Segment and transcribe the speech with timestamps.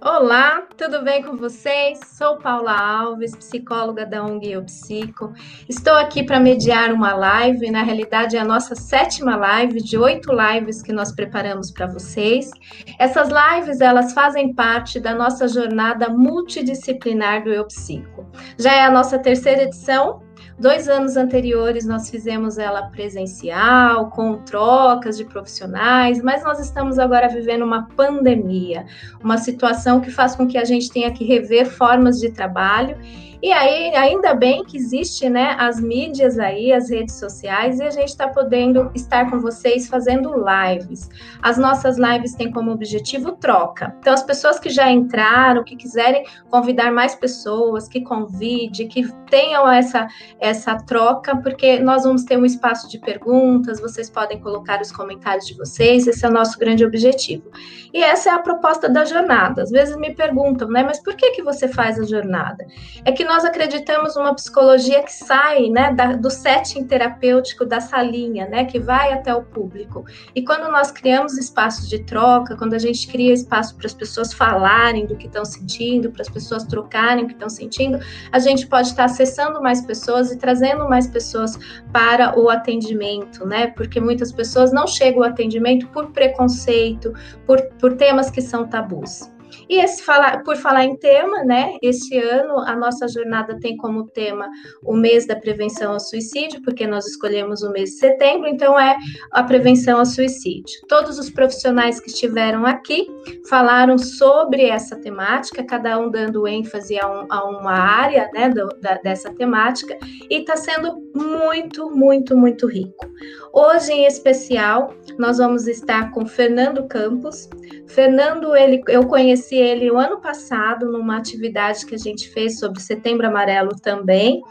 [0.00, 1.98] Olá, tudo bem com vocês?
[2.16, 5.32] Sou Paula Alves, psicóloga da ONG Eu Psico.
[5.68, 10.30] Estou aqui para mediar uma live, na realidade é a nossa sétima live de oito
[10.32, 12.48] lives que nós preparamos para vocês.
[12.96, 18.24] Essas lives, elas fazem parte da nossa jornada multidisciplinar do Eu Psico.
[18.56, 20.22] Já é a nossa terceira edição,
[20.58, 27.28] Dois anos anteriores nós fizemos ela presencial, com trocas de profissionais, mas nós estamos agora
[27.28, 28.84] vivendo uma pandemia,
[29.22, 32.96] uma situação que faz com que a gente tenha que rever formas de trabalho
[33.40, 37.90] e aí, ainda bem que existe, né, as mídias aí, as redes sociais, e a
[37.90, 41.08] gente está podendo estar com vocês fazendo lives.
[41.40, 43.94] As nossas lives têm como objetivo troca.
[44.00, 49.70] Então, as pessoas que já entraram, que quiserem convidar mais pessoas, que convide, que tenham
[49.70, 50.08] essa,
[50.40, 55.46] essa troca, porque nós vamos ter um espaço de perguntas, vocês podem colocar os comentários
[55.46, 57.50] de vocês, esse é o nosso grande objetivo.
[57.92, 59.62] E essa é a proposta da jornada.
[59.62, 62.66] Às vezes me perguntam, né, mas por que, que você faz a jornada?
[63.04, 68.48] É que nós acreditamos numa psicologia que sai né, da, do setting terapêutico da salinha,
[68.48, 70.04] né, que vai até o público.
[70.34, 74.32] E quando nós criamos espaços de troca, quando a gente cria espaço para as pessoas
[74.32, 78.00] falarem do que estão sentindo, para as pessoas trocarem o que estão sentindo,
[78.32, 81.58] a gente pode estar acessando mais pessoas e trazendo mais pessoas
[81.92, 83.68] para o atendimento, né?
[83.68, 87.12] Porque muitas pessoas não chegam ao atendimento por preconceito,
[87.46, 89.30] por, por temas que são tabus.
[89.68, 91.76] E esse fala, por falar em tema, né?
[91.82, 94.48] Este ano a nossa jornada tem como tema
[94.82, 98.96] o mês da prevenção ao suicídio, porque nós escolhemos o mês de setembro, então é
[99.32, 100.80] a prevenção ao suicídio.
[100.88, 103.06] Todos os profissionais que estiveram aqui
[103.48, 108.68] falaram sobre essa temática, cada um dando ênfase a, um, a uma área né, do,
[108.80, 109.98] da, dessa temática,
[110.30, 113.06] e está sendo muito, muito, muito rico.
[113.52, 117.48] Hoje, em especial, nós vamos estar com Fernando Campos.
[117.88, 122.80] Fernando, ele, eu conheci ele o ano passado numa atividade que a gente fez sobre
[122.80, 124.42] Setembro Amarelo também.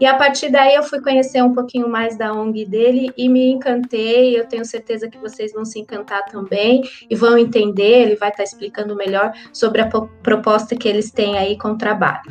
[0.00, 3.50] E a partir daí eu fui conhecer um pouquinho mais da ONG dele e me
[3.50, 4.38] encantei.
[4.38, 8.02] Eu tenho certeza que vocês vão se encantar também e vão entender.
[8.02, 9.88] Ele vai estar explicando melhor sobre a
[10.22, 12.22] proposta que eles têm aí com o trabalho.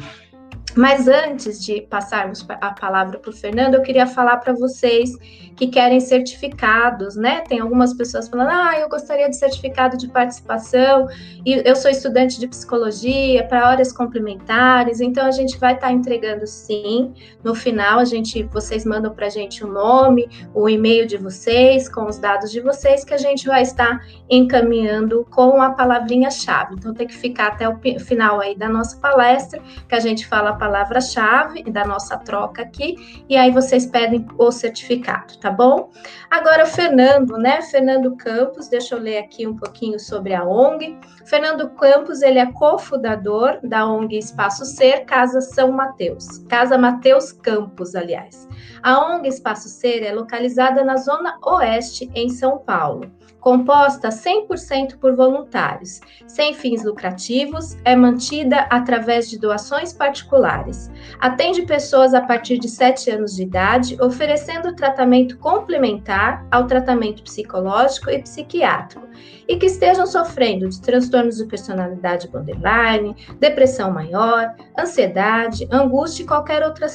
[0.76, 5.12] Mas antes de passarmos a palavra para o Fernando, eu queria falar para vocês
[5.56, 7.42] que querem certificados, né?
[7.42, 11.08] Tem algumas pessoas falando, ah, eu gostaria de certificado de participação,
[11.46, 15.94] e eu sou estudante de psicologia para horas complementares, então a gente vai estar tá
[15.94, 17.14] entregando sim.
[17.44, 21.88] No final, a gente, vocês mandam para a gente o nome, o e-mail de vocês,
[21.88, 26.76] com os dados de vocês, que a gente vai estar encaminhando com a palavrinha-chave.
[26.76, 30.54] Então tem que ficar até o final aí da nossa palestra, que a gente fala
[30.64, 35.90] palavra-chave da nossa troca aqui, e aí vocês pedem o certificado, tá bom?
[36.32, 37.62] Agora, Fernando, né?
[37.64, 40.98] Fernando Campos, deixa eu ler aqui um pouquinho sobre a ONG.
[41.26, 47.94] Fernando Campos, ele é cofundador da ONG Espaço Ser, Casa São Mateus, Casa Mateus Campos,
[47.94, 48.48] aliás.
[48.82, 53.12] A ONG Espaço Ser é localizada na zona oeste, em São Paulo
[53.44, 60.90] composta 100% por voluntários, sem fins lucrativos, é mantida através de doações particulares.
[61.20, 68.10] Atende pessoas a partir de 7 anos de idade, oferecendo tratamento complementar ao tratamento psicológico
[68.10, 69.06] e psiquiátrico,
[69.48, 76.64] e que estejam sofrendo de transtornos de personalidade borderline, depressão maior, ansiedade, angústia e qualquer
[76.64, 76.88] outra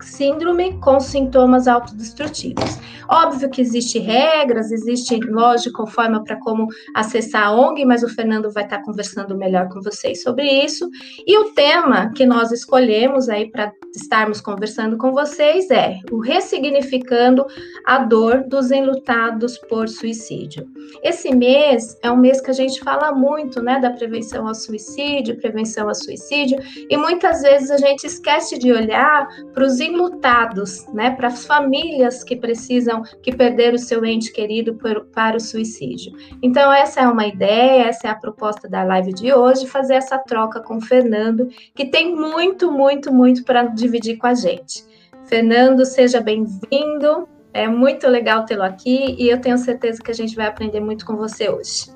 [0.00, 2.78] síndrome com sintomas autodestrutivos.
[3.10, 8.52] Óbvio que existem regras, existe, lógico, forma para como acessar a ONG, mas o Fernando
[8.52, 10.88] vai estar conversando melhor com vocês sobre isso.
[11.26, 17.46] E o tema que nós escolhemos aí para estarmos conversando com vocês é o ressignificando
[17.84, 20.68] a dor dos enlutados por suicídio.
[21.02, 25.38] Esse mês é um mês que a gente fala muito, né, da prevenção ao suicídio,
[25.38, 31.10] prevenção ao suicídio, e muitas vezes a gente esquece de olhar para os enlutados, né,
[31.10, 36.12] para as famílias que precisam, que perderam o seu ente querido por, para o suicídio.
[36.42, 40.18] Então, essa é uma ideia, essa é a proposta da live de hoje, fazer essa
[40.18, 44.84] troca com o Fernando, que tem muito, muito, muito para dividir com a gente.
[45.24, 47.26] Fernando, seja bem-vindo.
[47.52, 51.04] É muito legal tê-lo aqui e eu tenho certeza que a gente vai aprender muito
[51.04, 51.86] com você hoje.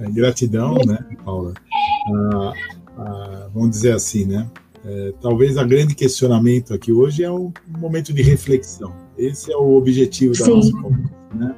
[0.00, 1.52] É, gratidão, né, Paula?
[2.08, 2.52] Ah,
[2.98, 4.50] ah, vamos dizer assim, né?
[4.84, 8.92] É, talvez a grande questionamento aqui hoje é um momento de reflexão.
[9.16, 10.54] Esse é o objetivo da Sim.
[10.56, 11.54] nossa conversa, né?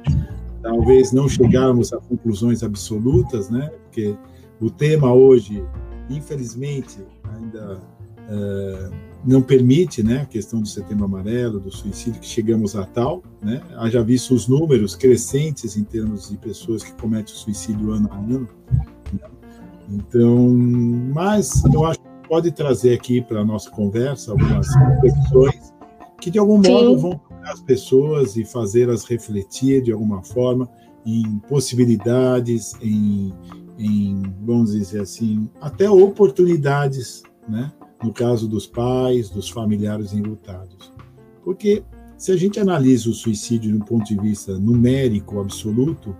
[0.61, 3.71] Talvez não chegarmos a conclusões absolutas, né?
[3.85, 4.15] Porque
[4.59, 5.63] o tema hoje,
[6.09, 7.79] infelizmente, ainda
[8.29, 8.89] é,
[9.25, 13.61] não permite, né, a questão do setembro amarelo, do suicídio, que chegamos a tal, né,
[13.77, 18.17] haja visto os números crescentes em termos de pessoas que cometem o suicídio ano a
[18.17, 18.47] ano,
[19.11, 19.19] né?
[19.89, 20.49] Então,
[21.13, 25.73] mas eu acho que pode trazer aqui para a nossa conversa algumas reflexões
[26.19, 26.71] que de algum Sim.
[26.71, 30.67] modo vão tocar as pessoas e fazê-las refletir de alguma forma
[31.05, 33.31] em possibilidades, em,
[33.77, 37.71] em, vamos dizer assim, até oportunidades, né?
[38.05, 40.93] No caso dos pais, dos familiares enlutados.
[41.43, 41.83] Porque
[42.17, 46.15] se a gente analisa o suicídio um ponto de vista numérico absoluto,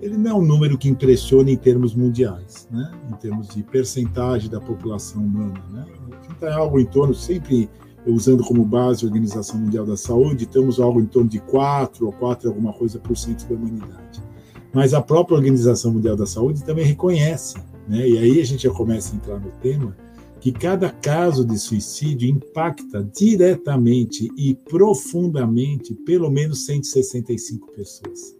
[0.00, 2.90] ele não é um número que impressiona em termos mundiais, né?
[3.10, 5.62] em termos de percentagem da população humana.
[5.70, 5.86] Né?
[6.30, 7.68] Então, é algo em torno, sempre
[8.06, 12.12] usando como base a Organização Mundial da Saúde, estamos algo em torno de 4 ou
[12.12, 14.22] 4 alguma coisa por cento da humanidade.
[14.72, 17.56] Mas a própria Organização Mundial da Saúde também reconhece,
[17.88, 18.08] né?
[18.08, 19.96] e aí a gente já começa a entrar no tema,
[20.46, 28.36] que cada caso de suicídio impacta diretamente e profundamente pelo menos 165 pessoas.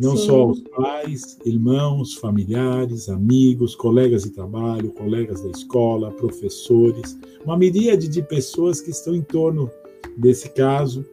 [0.00, 0.26] Não Sim.
[0.26, 8.08] só os pais, irmãos, familiares, amigos, colegas de trabalho, colegas da escola, professores, uma miríade
[8.08, 9.70] de pessoas que estão em torno
[10.16, 11.04] desse caso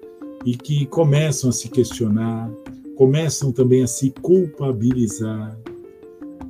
[0.45, 2.49] e que começam a se questionar,
[2.95, 5.59] começam também a se culpabilizar,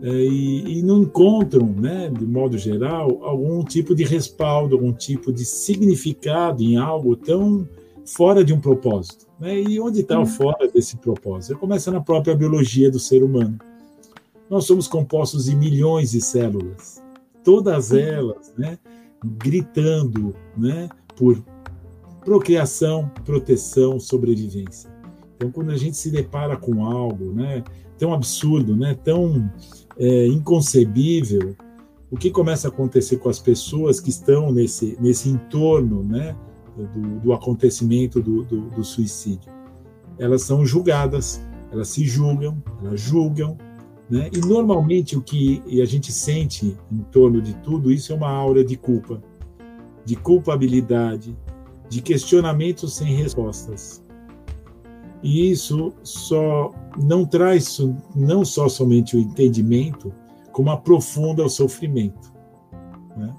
[0.02, 5.44] e, e, não encontram, né, de modo geral, algum tipo de respaldo, algum tipo de
[5.44, 7.68] significado em algo tão
[8.06, 9.26] fora de um propósito.
[9.40, 9.60] Né?
[9.62, 10.26] E onde está o uhum.
[10.26, 11.58] fora desse propósito?
[11.58, 13.58] Começa na própria biologia do ser humano.
[14.50, 17.04] Nós somos compostos de milhões de células,
[17.44, 17.98] todas uhum.
[17.98, 18.78] elas né,
[19.24, 21.44] gritando né, por
[22.24, 24.90] procriação, proteção, sobrevivência.
[25.36, 27.64] Então, quando a gente se depara com algo né,
[27.98, 29.52] tão absurdo, né, tão
[30.00, 31.56] é, inconcebível,
[32.10, 36.36] o que começa a acontecer com as pessoas que estão nesse, nesse entorno né,
[36.76, 39.52] do, do acontecimento do, do, do, suicídio?
[40.18, 41.42] Elas são julgadas,
[41.72, 43.58] elas se julgam, elas julgam,
[44.10, 44.30] né?
[44.32, 48.64] e normalmente o que a gente sente em torno de tudo isso é uma aura
[48.64, 49.22] de culpa,
[50.06, 51.38] de culpabilidade,
[51.90, 54.04] de questionamentos sem respostas.
[55.22, 57.80] E isso só não traz
[58.16, 60.14] não só somente o entendimento,
[60.52, 62.34] como aprofunda o sofrimento.
[63.16, 63.34] Né?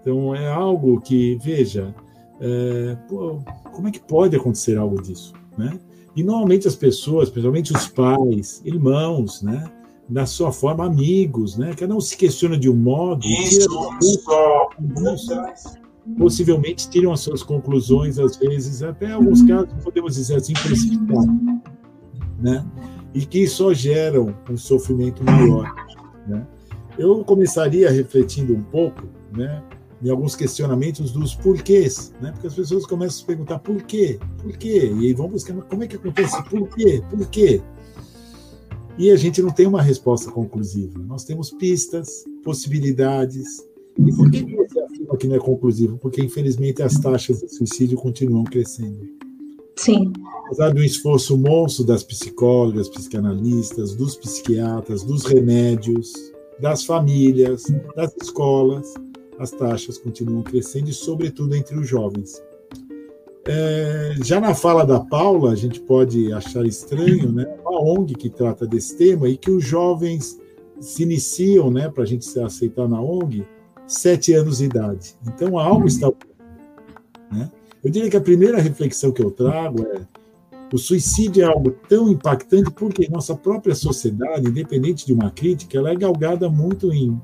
[0.00, 1.94] Então é algo que, veja,
[2.40, 3.40] é, pô,
[3.72, 5.32] como é que pode acontecer algo disso?
[5.56, 5.78] Né?
[6.14, 9.70] E normalmente as pessoas, principalmente os pais, irmãos, né?
[10.08, 11.74] da sua forma, amigos, né?
[11.74, 13.24] Cada um se questiona de um modo.
[13.24, 13.70] Isso,
[14.24, 14.68] só
[16.18, 21.26] possivelmente tiram as suas conclusões, às vezes, até alguns casos, podemos dizer assim, precipitadas,
[22.42, 22.64] né?
[23.14, 25.72] E que só geram um sofrimento maior,
[26.26, 26.46] né?
[26.98, 29.02] Eu começaria refletindo um pouco,
[29.34, 29.62] né?
[30.02, 32.32] Em alguns questionamentos dos porquês, né?
[32.32, 35.54] Porque as pessoas começam a se perguntar por quê, por quê, e aí vão buscar,
[35.54, 37.62] como é que acontece, por quê, por quê?
[38.98, 40.98] E a gente não tem uma resposta conclusiva.
[40.98, 43.62] Nós temos pistas, possibilidades,
[43.98, 45.98] e por que você afirma que não é conclusivo?
[45.98, 49.21] Porque, infelizmente, as taxas de suicídio continuam crescendo.
[49.76, 50.12] Sim.
[50.46, 56.12] Apesar do esforço monstro das psicólogas, psicanalistas, dos psiquiatras, dos remédios,
[56.60, 57.64] das famílias,
[57.96, 58.94] das escolas,
[59.38, 62.42] as taxas continuam crescendo e, sobretudo, entre os jovens.
[63.44, 67.44] É, já na fala da Paula, a gente pode achar estranho, né?
[67.66, 70.38] Uma ONG que trata desse tema e que os jovens
[70.80, 73.46] se iniciam, né, para a gente se aceitar na ONG,
[73.86, 75.16] sete anos de idade.
[75.26, 76.10] Então, algo está.
[77.32, 77.50] Né?
[77.82, 80.06] Eu diria que a primeira reflexão que eu trago é:
[80.72, 85.90] o suicídio é algo tão impactante porque nossa própria sociedade, independente de uma crítica, ela
[85.90, 87.20] é galgada muito em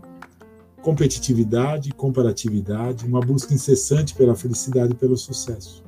[0.82, 5.84] competitividade, comparatividade, uma busca incessante pela felicidade e pelo sucesso.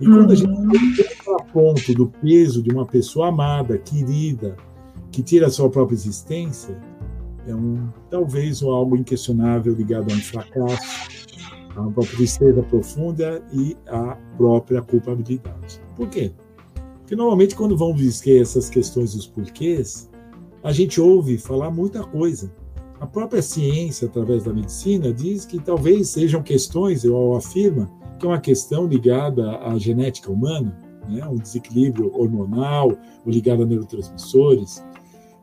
[0.00, 1.36] E quando a gente uhum.
[1.36, 4.56] a ponto do peso de uma pessoa amada, querida,
[5.10, 6.78] que tira a sua própria existência,
[7.46, 11.08] é um talvez um algo inquestionável ligado a um fracasso,
[11.76, 15.80] a tristeza profunda e à própria culpabilidade.
[15.94, 16.32] Por quê?
[16.98, 20.10] Porque normalmente quando vão ver essas questões dos porquês,
[20.62, 22.52] a gente ouve falar muita coisa.
[22.98, 28.28] A própria ciência, através da medicina, diz que talvez sejam questões, ou afirma, que é
[28.28, 30.76] uma questão ligada à genética humana,
[31.08, 31.24] né?
[31.28, 32.88] um desequilíbrio hormonal,
[33.24, 34.82] ou ligado a neurotransmissores,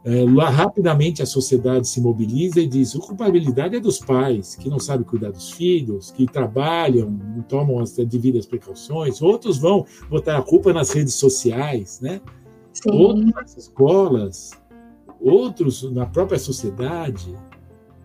[0.06, 4.70] é, lá rapidamente a sociedade se mobiliza e diz: a culpabilidade é dos pais, que
[4.70, 9.22] não sabem cuidar dos filhos, que trabalham, não tomam as devidas precauções.
[9.22, 12.20] Outros vão botar a culpa nas redes sociais, né?
[12.74, 12.92] Sim.
[12.92, 14.52] Outros nas escolas,
[15.22, 17.34] outros na própria sociedade.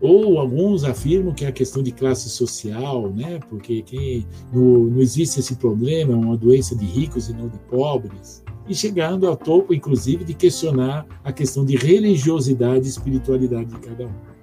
[0.01, 3.41] Ou alguns afirmam que é a questão de classe social, né?
[3.49, 7.59] Porque quem, no, não existe esse problema, é uma doença de ricos e não de
[7.69, 13.79] pobres e chegando ao topo, inclusive, de questionar a questão de religiosidade e espiritualidade de
[13.79, 14.39] cada um.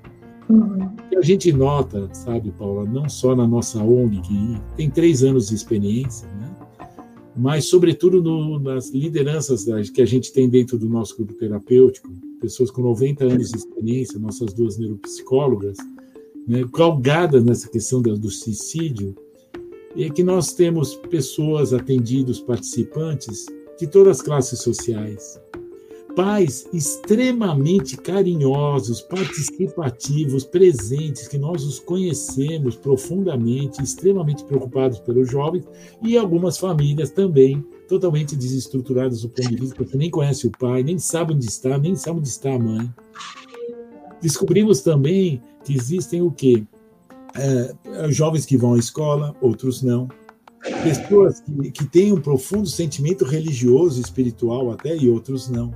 [0.50, 0.90] Uhum.
[1.12, 5.50] E a gente nota, sabe, Paula, não só na nossa ONG, que tem três anos
[5.50, 6.56] de experiência, né?
[7.36, 12.72] mas, sobretudo, no, nas lideranças que a gente tem dentro do nosso grupo terapêutico, pessoas
[12.72, 15.78] com 90 anos de experiência, nossas duas neuropsicólogas,
[16.48, 19.16] né, galgadas nessa questão do, suicídio,
[19.98, 23.46] é que nós temos pessoas atendidos, participantes
[23.80, 25.40] de todas as classes sociais,
[26.16, 35.66] pais extremamente carinhosos, participativos, presentes, que nós os conhecemos profundamente, extremamente preocupados pelos jovens,
[36.02, 40.84] e algumas famílias também totalmente desestruturadas do ponto de vista, porque nem conhece o pai,
[40.84, 42.90] nem sabe onde está, nem sabe onde está a mãe.
[44.22, 46.64] Descobrimos também que existem o quê?
[47.36, 47.76] É,
[48.10, 50.08] jovens que vão à escola, outros não.
[50.84, 55.74] Pessoas que, que têm um profundo sentimento religioso, espiritual até, e outros não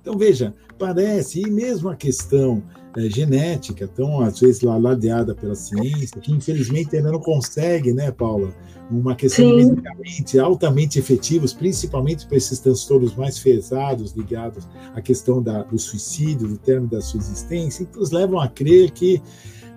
[0.00, 2.62] então, veja, parece, e mesmo a questão
[2.96, 8.50] é, genética, tão às vezes ladeada pela ciência, que infelizmente ainda não consegue, né, Paula?
[8.90, 9.56] Uma questão Sim.
[9.56, 15.78] de medicamentos altamente efetivos, principalmente para esses transtornos mais pesados ligados à questão da, do
[15.78, 19.22] suicídio, do término da sua existência, que nos levam a crer que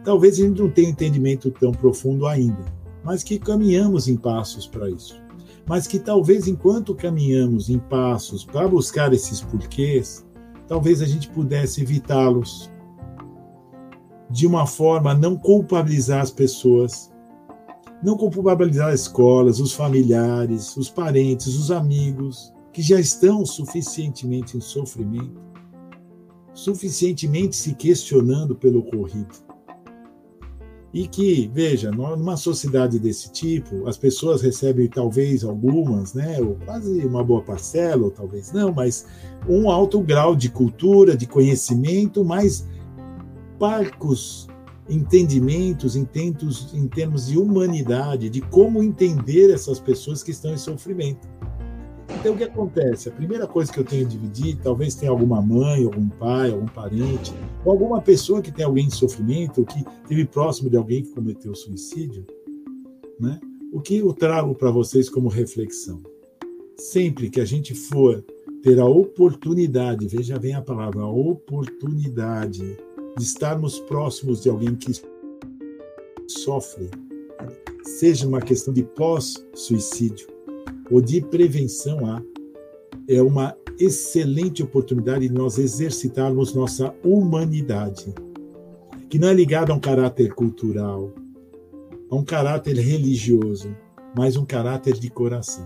[0.04, 2.66] talvez a gente não tenha um entendimento tão profundo ainda,
[3.04, 5.24] mas que caminhamos em passos para isso
[5.66, 10.26] mas que talvez enquanto caminhamos em passos para buscar esses porquês,
[10.68, 12.70] talvez a gente pudesse evitá-los
[14.30, 17.12] de uma forma a não culpabilizar as pessoas,
[18.04, 24.62] não culpabilizar as escolas, os familiares, os parentes, os amigos, que já estão suficientemente em
[24.62, 25.40] sofrimento,
[26.54, 29.43] suficientemente se questionando pelo ocorrido.
[30.94, 37.04] E que, veja, numa sociedade desse tipo, as pessoas recebem talvez algumas, né, ou quase
[37.04, 39.08] uma boa parcela, ou talvez não, mas
[39.50, 42.68] um alto grau de cultura, de conhecimento, mais
[43.58, 44.48] parcos
[44.90, 51.28] entendimentos, intentos em termos de humanidade, de como entender essas pessoas que estão em sofrimento.
[52.10, 53.10] Então, o que acontece?
[53.10, 56.68] A primeira coisa que eu tenho que dividir, talvez tenha alguma mãe, algum pai, algum
[56.68, 57.34] parente,
[57.66, 61.12] ou alguma pessoa que tem alguém em sofrimento, ou que esteve próximo de alguém que
[61.12, 62.26] cometeu suicídio,
[63.20, 63.40] né?
[63.72, 66.02] O que eu trago para vocês como reflexão?
[66.78, 68.24] Sempre que a gente for
[68.62, 72.78] ter a oportunidade, veja bem a palavra, a oportunidade
[73.18, 74.92] de estarmos próximos de alguém que
[76.28, 76.90] sofre,
[77.84, 80.28] seja uma questão de pós-suicídio,
[80.90, 82.22] ou de prevenção a
[83.08, 88.14] é uma excelente oportunidade de nós exercitarmos nossa humanidade,
[89.10, 91.12] que não é ligada a um caráter cultural,
[92.10, 93.76] a um caráter religioso,
[94.16, 95.66] mas um caráter de coração.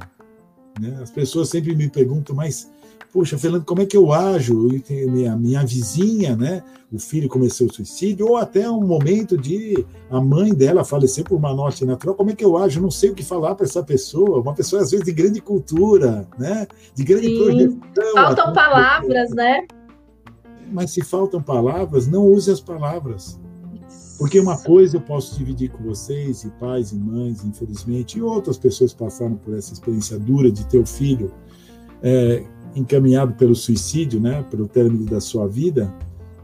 [0.79, 0.97] Né?
[1.01, 2.71] As pessoas sempre me perguntam, mas
[3.11, 4.69] Poxa, Fernando, como é que eu ajo?
[4.89, 6.61] Minha, minha vizinha, né?
[6.91, 11.37] O filho começou o suicídio, ou até um momento de a mãe dela falecer por
[11.37, 12.15] uma morte natural.
[12.15, 12.79] Como é que eu ajo?
[12.79, 14.39] Eu não sei o que falar para essa pessoa.
[14.39, 16.67] Uma pessoa, às vezes, de grande cultura, né?
[16.93, 17.37] De grande Sim.
[17.37, 18.13] projeção.
[18.13, 19.65] Faltam palavras, né?
[20.71, 23.39] Mas se faltam palavras, não use as palavras.
[24.17, 28.57] Porque uma coisa eu posso dividir com vocês, e pais e mães, infelizmente, e outras
[28.57, 31.31] pessoas passaram por essa experiência dura de ter o filho.
[32.01, 32.43] É,
[32.77, 35.93] encaminhado pelo suicídio, né, pelo término da sua vida,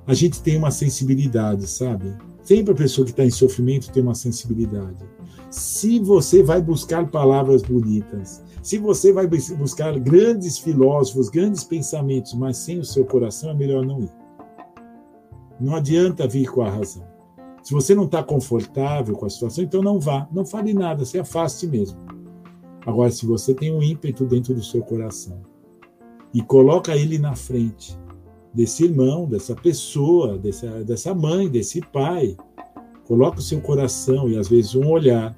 [0.06, 2.14] a gente tem uma sensibilidade, sabe?
[2.44, 4.98] Sempre a pessoa que está em sofrimento tem uma sensibilidade.
[5.50, 12.58] Se você vai buscar palavras bonitas, se você vai buscar grandes filósofos, grandes pensamentos, mas
[12.58, 14.12] sem o seu coração, é melhor não ir.
[15.60, 17.06] Não adianta vir com a razão.
[17.62, 21.18] Se você não está confortável com a situação, então não vá, não fale nada, se
[21.18, 21.98] afaste mesmo.
[22.86, 25.42] Agora, se você tem um ímpeto dentro do seu coração,
[26.34, 27.98] e coloca ele na frente
[28.54, 32.36] desse irmão, dessa pessoa, dessa, dessa mãe, desse pai.
[33.06, 35.36] Coloca o seu coração e às vezes um olhar,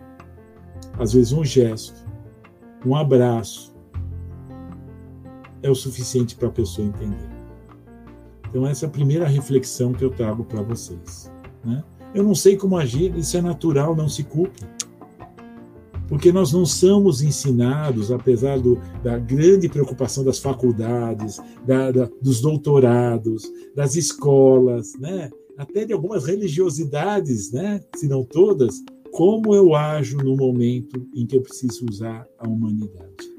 [0.97, 2.05] às vezes um gesto,
[2.85, 3.73] um abraço
[5.63, 7.29] é o suficiente para a pessoa entender.
[8.47, 11.31] Então essa é a primeira reflexão que eu trago para vocês.
[11.63, 11.83] Né?
[12.13, 14.61] Eu não sei como agir, isso é natural, não se culpe
[16.07, 22.41] porque nós não somos ensinados, apesar do, da grande preocupação das faculdades, da, da, dos
[22.41, 23.43] doutorados,
[23.75, 25.29] das escolas, né?
[25.57, 27.81] até de algumas religiosidades, né?
[27.95, 33.35] se não todas, como eu ajo no momento em que eu preciso usar a humanidade.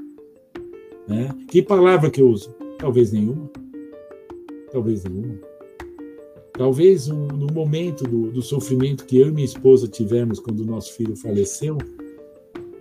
[1.06, 1.28] Né?
[1.49, 2.54] Que palavra que eu uso?
[2.78, 3.49] Talvez nenhuma.
[4.73, 5.38] Talvez nenhuma.
[6.52, 10.66] Talvez um, no momento do, do sofrimento que eu e minha esposa tivemos quando o
[10.66, 11.76] nosso filho faleceu,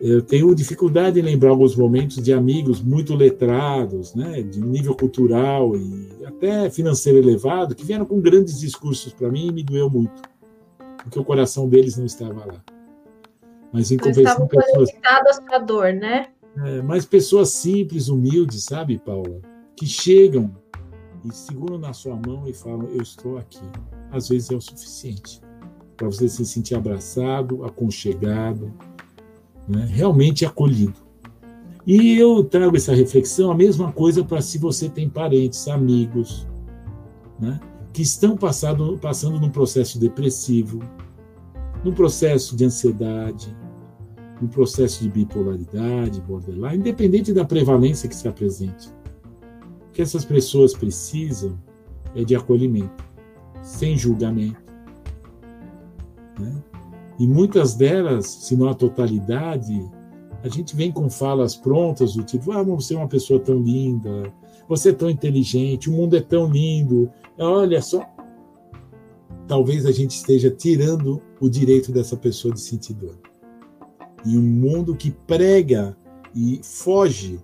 [0.02, 5.76] eu tenho dificuldade em lembrar alguns momentos de amigos muito letrados, né, de nível cultural
[5.76, 10.22] e até financeiro elevado, que vieram com grandes discursos para mim e me doeu muito.
[10.98, 12.64] porque o coração deles não estava lá.
[13.72, 16.28] Mas em compensação, pessoas conectadas para dor, né?
[16.64, 19.40] É, mas pessoas simples, humildes, sabe, Paula,
[19.76, 20.56] que chegam
[21.24, 23.62] e seguram na sua mão e falam: Eu estou aqui.
[24.12, 25.42] Às vezes é o suficiente
[25.98, 28.74] para você se sentir abraçado, aconchegado,
[29.68, 29.88] né?
[29.90, 31.06] realmente acolhido.
[31.86, 36.48] E eu trago essa reflexão, a mesma coisa para se você tem parentes, amigos,
[37.40, 37.60] né?
[37.94, 40.80] que estão passado, passando num processo depressivo,
[41.84, 43.56] num processo de ansiedade,
[44.42, 48.90] num processo de bipolaridade, borderline, independente da prevalência que se apresente.
[49.88, 51.58] O que essas pessoas precisam
[52.16, 53.04] é de acolhimento,
[53.62, 54.74] sem julgamento.
[56.40, 56.64] Né?
[57.18, 59.90] E muitas delas, se não a totalidade,
[60.44, 64.32] a gente vem com falas prontas do tipo: ah, você é uma pessoa tão linda,
[64.68, 68.04] você é tão inteligente, o mundo é tão lindo, olha só.
[69.48, 73.18] Talvez a gente esteja tirando o direito dessa pessoa de sentir dor.
[74.26, 75.96] E um mundo que prega
[76.34, 77.40] e foge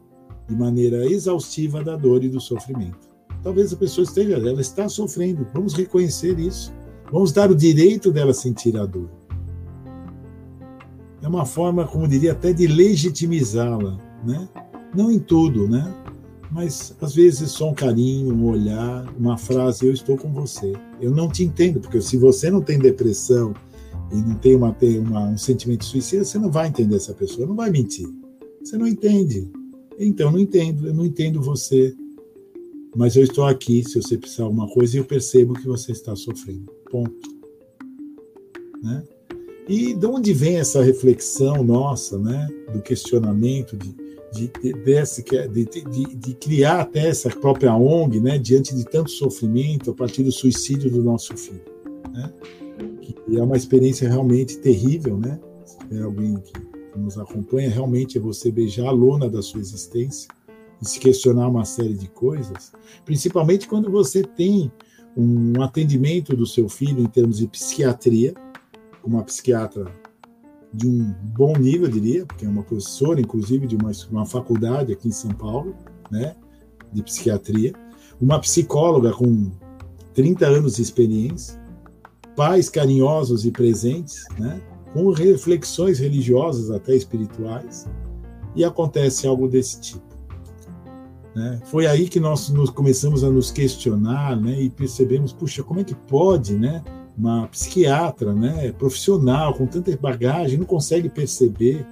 [0.48, 3.10] de maneira exaustiva da dor e do sofrimento.
[3.44, 5.48] Talvez a pessoa esteja, ela está sofrendo.
[5.54, 6.74] Vamos reconhecer isso.
[7.12, 9.10] Vamos dar o direito dela sentir a dor.
[11.22, 14.50] É uma forma, como diria, até de legitimizá-la, né?
[14.96, 15.94] Não em tudo, né?
[16.52, 20.74] Mas às vezes só um carinho, um olhar, uma frase, eu estou com você.
[21.00, 23.54] Eu não te entendo, porque se você não tem depressão
[24.12, 27.48] e não tem, uma, tem uma, um sentimento suicida, você não vai entender essa pessoa,
[27.48, 28.08] não vai mentir.
[28.62, 29.50] Você não entende.
[29.98, 31.96] Então, não entendo, eu não entendo você.
[32.96, 35.94] Mas eu estou aqui se você precisar de alguma coisa e eu percebo que você
[35.94, 36.70] está sofrendo.
[36.90, 37.30] Ponto.
[38.84, 39.04] Né?
[39.72, 43.96] E de onde vem essa reflexão nossa, né, do questionamento de,
[44.34, 49.10] de, de, desse, de, de, de, criar até essa própria ONG, né, diante de tanto
[49.10, 51.64] sofrimento a partir do suicídio do nosso filho,
[52.12, 52.34] né?
[53.02, 55.40] Que é uma experiência realmente terrível, né?
[55.64, 60.28] Se tiver alguém que nos acompanha, realmente é você beijar a lona da sua existência
[60.82, 62.74] e se questionar uma série de coisas,
[63.06, 64.70] principalmente quando você tem
[65.16, 68.34] um atendimento do seu filho em termos de psiquiatria,
[69.04, 69.86] uma psiquiatra
[70.74, 75.08] de um bom nível, diria, porque é uma professora, inclusive, de uma, uma faculdade aqui
[75.08, 75.76] em São Paulo,
[76.10, 76.36] né,
[76.94, 77.74] de psiquiatria,
[78.20, 79.52] uma psicóloga com
[80.14, 81.60] 30 anos de experiência,
[82.36, 84.62] pais carinhosos e presentes, né,
[84.94, 87.88] com reflexões religiosas, até espirituais,
[88.56, 90.12] e acontece algo desse tipo.
[91.34, 91.62] Né?
[91.66, 95.84] Foi aí que nós nos começamos a nos questionar né, e percebemos, puxa, como é
[95.84, 96.84] que pode né,
[97.18, 101.86] uma psiquiatra né, profissional com tanta bagagem não consegue perceber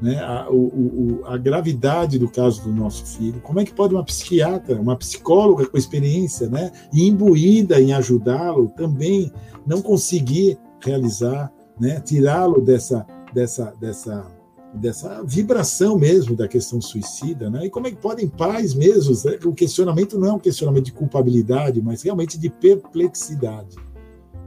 [0.00, 3.40] né, a, o, a, gravidade do caso do nosso filho.
[3.40, 9.32] Como é que pode uma psiquiatra, uma psicóloga com experiência, né, imbuída em ajudá-lo, também
[9.66, 14.38] não conseguir realizar, né, tirá-lo dessa, dessa, dessa
[14.74, 17.66] dessa vibração mesmo da questão suicida, né?
[17.66, 19.14] E como é que podem pais mesmo?
[19.24, 19.38] Né?
[19.44, 23.76] O questionamento não é um questionamento de culpabilidade, mas realmente de perplexidade.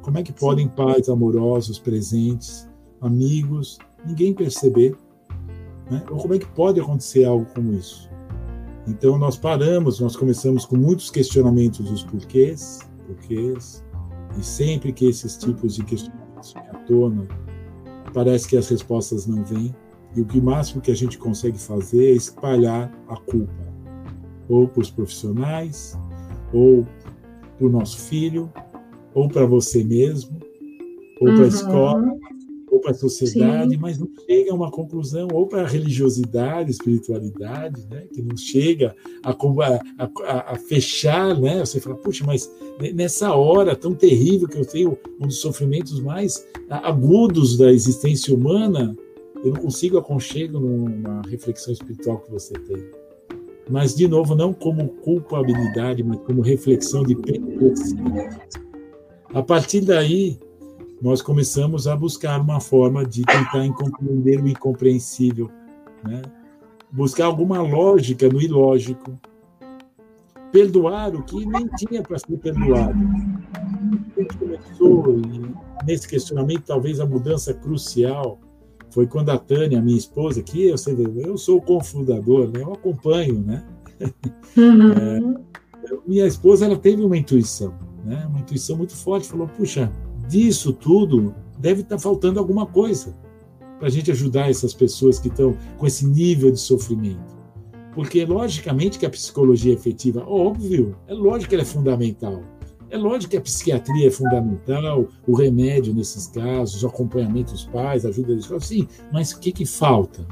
[0.02, 2.68] Como é que podem pais amorosos, presentes,
[3.00, 4.96] amigos, ninguém perceber?
[5.90, 6.04] Né?
[6.10, 8.10] Ou como é que pode acontecer algo como isso?
[8.88, 13.86] Então nós paramos, nós começamos com muitos questionamentos dos porquês, porquês,
[14.40, 17.28] e sempre que esses tipos de questionamentos vêm à tona,
[18.12, 19.76] parece que as respostas não vêm.
[20.16, 23.54] E o que máximo que a gente consegue fazer é espalhar a culpa,
[24.50, 25.98] ou para os profissionais,
[26.52, 26.86] ou
[27.58, 28.52] para o nosso filho,
[29.14, 30.40] ou para você mesmo,
[31.20, 31.48] ou para a uhum.
[31.48, 32.18] escola,
[32.72, 33.78] ou para a sociedade, Sim.
[33.78, 38.96] mas não chega a uma conclusão, ou para a religiosidade, espiritualidade, né, que não chega
[39.22, 41.60] a, a, a, a, fechar, né?
[41.60, 42.50] Você fala, puxa, mas
[42.94, 48.96] nessa hora tão terrível que eu tenho, um dos sofrimentos mais agudos da existência humana,
[49.44, 53.02] eu não consigo aconchego numa reflexão espiritual que você tem.
[53.70, 58.40] Mas, de novo, não como culpabilidade, mas como reflexão de perplexidade.
[59.34, 60.38] A partir daí,
[61.02, 65.50] nós começamos a buscar uma forma de tentar compreender o incompreensível,
[66.04, 66.22] né?
[66.92, 69.18] buscar alguma lógica no ilógico,
[70.52, 73.00] perdoar o que nem tinha para ser perdoado.
[74.18, 75.22] A gente começou,
[75.86, 78.38] nesse questionamento, talvez a mudança crucial
[78.90, 80.76] foi quando a Tânia, minha esposa, que eu,
[81.16, 82.62] eu sou o cofundador, né?
[82.62, 83.64] eu acompanho, né?
[84.58, 84.92] Uhum.
[84.92, 85.42] É,
[86.06, 88.26] minha esposa ela teve uma intuição, né?
[88.30, 89.92] uma intuição muito forte, falou, puxa,
[90.28, 93.16] disso tudo deve estar tá faltando alguma coisa
[93.78, 97.42] para a gente ajudar essas pessoas que estão com esse nível de sofrimento.
[97.94, 102.42] Porque, logicamente, que a psicologia efetiva, óbvio, é lógico que ela é fundamental.
[102.90, 108.06] É lógico que a psiquiatria é fundamental, o remédio nesses casos, o acompanhamento dos pais,
[108.06, 110.26] a ajuda da sim, mas o que, que falta?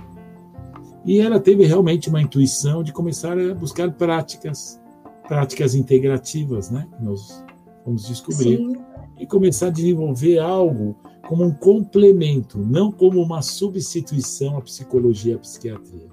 [1.06, 4.80] E ela teve realmente uma intuição de começar a buscar práticas,
[5.28, 6.88] práticas integrativas, né?
[7.02, 7.44] Nós
[7.90, 8.58] vamos descobrir.
[8.58, 8.76] Sim.
[9.20, 10.96] E começar a desenvolver algo
[11.28, 16.08] como um complemento, não como uma substituição à psicologia e à psiquiatria,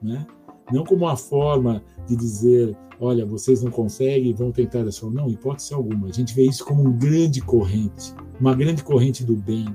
[0.00, 0.26] né?
[0.72, 5.10] Não como uma forma de dizer, olha, vocês não conseguem, vão tentar essa.
[5.10, 6.06] Não, hipótese alguma.
[6.08, 9.66] A gente vê isso como uma grande corrente, uma grande corrente do bem,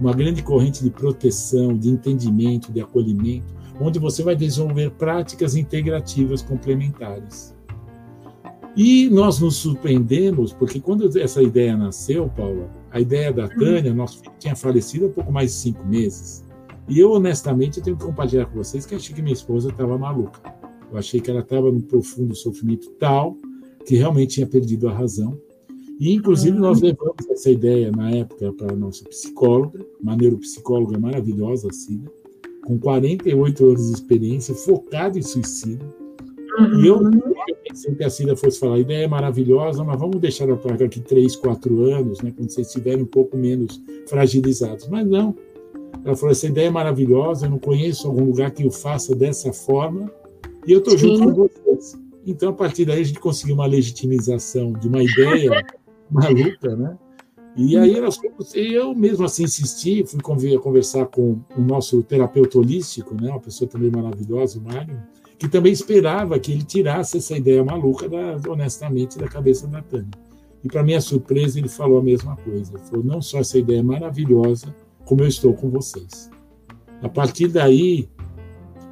[0.00, 6.40] uma grande corrente de proteção, de entendimento, de acolhimento, onde você vai desenvolver práticas integrativas
[6.40, 7.54] complementares.
[8.76, 14.20] E nós nos surpreendemos, porque quando essa ideia nasceu, Paula, a ideia da Tânia, nosso
[14.20, 16.44] filho tinha falecido há pouco mais de cinco meses.
[16.88, 19.98] E eu, honestamente, eu tenho que compartilhar com vocês que achei que minha esposa estava
[19.98, 20.40] maluca.
[20.90, 23.36] Eu achei que ela estava num profundo sofrimento tal
[23.86, 25.38] que realmente tinha perdido a razão.
[25.98, 31.68] E, inclusive, nós levamos essa ideia na época para a nossa psicóloga, uma neuropsicóloga maravilhosa,
[31.68, 32.02] assim,
[32.64, 35.92] com 48 anos de experiência, focado em suicídio.
[36.58, 36.82] Uhum.
[36.82, 37.00] E eu
[37.70, 40.76] pensei que a Cida fosse falar, a ideia é maravilhosa, mas vamos deixar ela para
[40.76, 44.88] daqui 3, 4 anos, né, quando vocês estiverem um pouco menos fragilizados.
[44.88, 45.34] Mas não.
[46.04, 49.52] Ela falou, essa ideia é maravilhosa, eu não conheço algum lugar que o faça dessa
[49.52, 50.10] forma,
[50.66, 51.98] e eu estou junto com vocês.
[52.26, 55.64] Então, a partir daí, a gente conseguiu uma legitimização de uma ideia
[56.10, 56.98] maluca, né?
[57.56, 57.94] E aí
[58.72, 63.90] eu mesmo assim insisti, fui conversar com o nosso terapeuta holístico, né, uma pessoa também
[63.90, 65.02] maravilhosa, o Mário,
[65.40, 70.10] que também esperava que ele tirasse essa ideia maluca, da, honestamente, da cabeça da Tânia.
[70.62, 72.74] E para minha surpresa, ele falou a mesma coisa.
[72.74, 74.74] Ele falou: não só essa ideia é maravilhosa,
[75.06, 76.30] como eu estou com vocês.
[77.02, 78.06] A partir daí,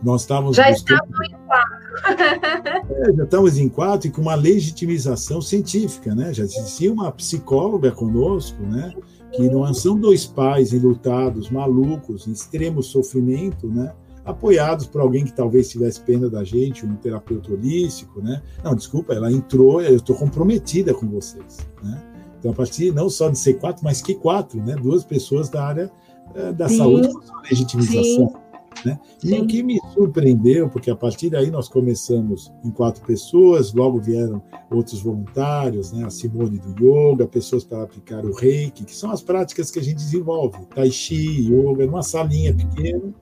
[0.03, 0.57] nós estávamos.
[0.57, 1.03] Já buscando...
[1.05, 2.95] estamos em quatro.
[2.95, 6.33] é, já estamos em quatro e com uma legitimização científica, né?
[6.33, 8.95] Já existia uma psicóloga conosco, né?
[9.33, 13.93] Que não são dois pais enlutados, malucos, em extremo sofrimento, né?
[14.29, 18.43] Apoiados por alguém que talvez tivesse pena da gente, um terapeuta holístico, né?
[18.63, 22.03] Não, desculpa, ela entrou, eu estou comprometida com vocês, né?
[22.39, 24.77] Então, a partir não só de ser quatro, mas que quatro, né?
[24.77, 25.91] Duas pessoas da área
[26.35, 26.77] eh, da Sim.
[26.77, 28.29] saúde com sua legitimização.
[28.29, 28.49] Sim.
[28.85, 28.99] Né?
[29.25, 33.99] E o que me surpreendeu, porque a partir daí nós começamos em quatro pessoas, logo
[33.99, 36.05] vieram outros voluntários, né?
[36.05, 39.83] a Simone do Yoga, pessoas para aplicar o Reiki, que são as práticas que a
[39.83, 43.13] gente desenvolve, Tai Chi, Yoga, numa salinha pequena.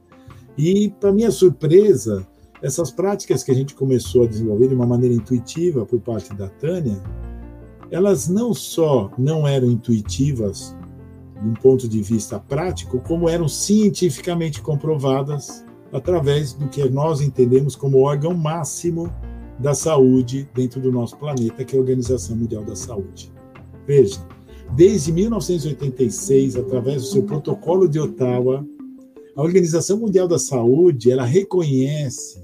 [0.56, 2.26] E, para minha surpresa,
[2.62, 6.48] essas práticas que a gente começou a desenvolver de uma maneira intuitiva por parte da
[6.48, 7.02] Tânia,
[7.90, 10.74] elas não só não eram intuitivas
[11.40, 17.76] de um ponto de vista prático, como eram cientificamente comprovadas através do que nós entendemos
[17.76, 19.12] como órgão máximo
[19.58, 23.32] da saúde dentro do nosso planeta, que é a Organização Mundial da Saúde.
[23.86, 24.20] Veja,
[24.74, 28.66] desde 1986, através do seu protocolo de Ottawa,
[29.36, 32.42] a Organização Mundial da Saúde, ela reconhece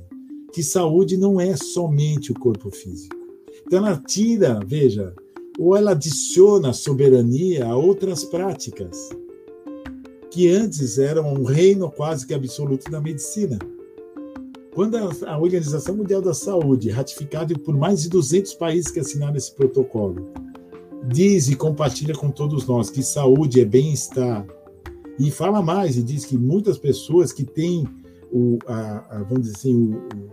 [0.52, 3.16] que saúde não é somente o corpo físico.
[3.66, 5.14] Então ela tira, veja,
[5.58, 9.08] ou ela adiciona soberania a outras práticas
[10.30, 13.58] que antes eram um reino quase que absoluto da medicina.
[14.74, 19.54] Quando a Organização Mundial da Saúde, ratificada por mais de 200 países que assinaram esse
[19.54, 20.30] protocolo,
[21.08, 24.46] diz e compartilha com todos nós que saúde é bem-estar,
[25.26, 27.86] e fala mais e diz que muitas pessoas que têm
[28.32, 30.30] o, a, a vamos dizer assim, o,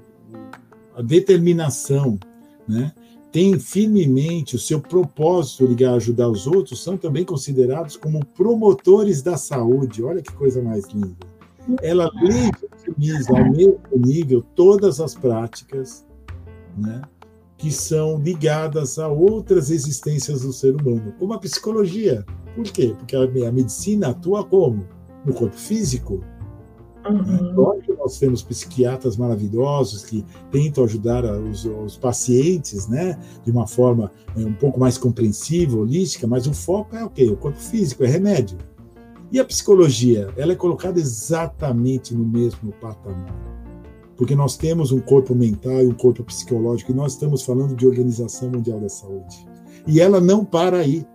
[0.96, 2.20] a determinação
[2.68, 2.92] né,
[3.32, 9.22] têm firmemente o seu propósito ligar a ajudar os outros, são também considerados como promotores
[9.22, 10.04] da saúde.
[10.04, 11.16] Olha que coisa mais linda.
[11.84, 16.04] Ela legitimiza ao mesmo nível todas as práticas
[16.76, 17.02] né,
[17.60, 22.26] que são ligadas a outras existências do ser humano, como a psicologia.
[22.56, 22.96] Por quê?
[22.98, 24.88] Porque a medicina atua como?
[25.26, 26.24] No corpo físico,
[27.08, 27.54] Uhum.
[27.98, 34.42] nós temos psiquiatras maravilhosos que tentam ajudar os, os, pacientes, né, de uma forma é,
[34.42, 37.26] um pouco mais compreensiva, holística, mas o foco é o quê?
[37.26, 38.58] O corpo físico, é remédio.
[39.32, 43.59] E a psicologia, ela é colocada exatamente no mesmo patamar.
[44.20, 47.88] Porque nós temos um corpo mental e um corpo psicológico, e nós estamos falando de
[47.88, 49.48] Organização Mundial da Saúde.
[49.88, 51.06] E ela não para aí.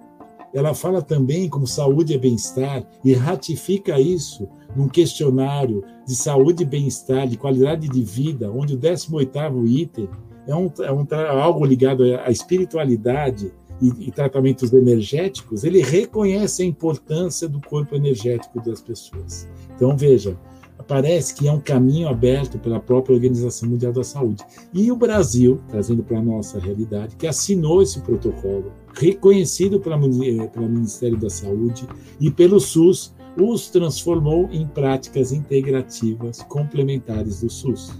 [0.55, 6.67] Ela fala também como saúde é bem-estar e ratifica isso num questionário de saúde e
[6.67, 10.09] bem-estar, de qualidade de vida, onde o 18º item
[10.47, 11.07] é, um, é um,
[11.43, 18.62] algo ligado à espiritualidade e, e tratamentos energéticos, ele reconhece a importância do corpo energético
[18.62, 19.47] das pessoas.
[19.77, 20.38] Então, veja,
[20.87, 24.44] parece que é um caminho aberto pela própria Organização Mundial da Saúde.
[24.73, 30.47] E o Brasil, trazendo para a nossa realidade, que assinou esse protocolo, reconhecido pela, eh,
[30.49, 31.87] pelo Ministério da Saúde
[32.20, 37.92] e pelo SUS, os transformou em práticas integrativas complementares do SUS,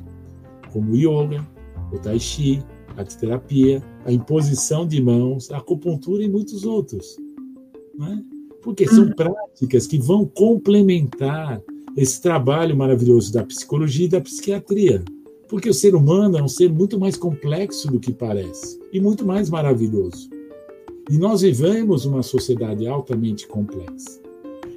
[0.73, 1.44] como o yoga,
[1.92, 2.62] o tai chi,
[2.97, 7.16] a terapia, a imposição de mãos, a acupuntura e muitos outros.
[7.99, 8.23] Né?
[8.62, 9.12] Porque são uhum.
[9.12, 11.61] práticas que vão complementar
[11.96, 15.04] esse trabalho maravilhoso da psicologia e da psiquiatria.
[15.48, 19.24] Porque o ser humano é um ser muito mais complexo do que parece e muito
[19.26, 20.28] mais maravilhoso.
[21.11, 24.20] E nós vivemos uma sociedade altamente complexa.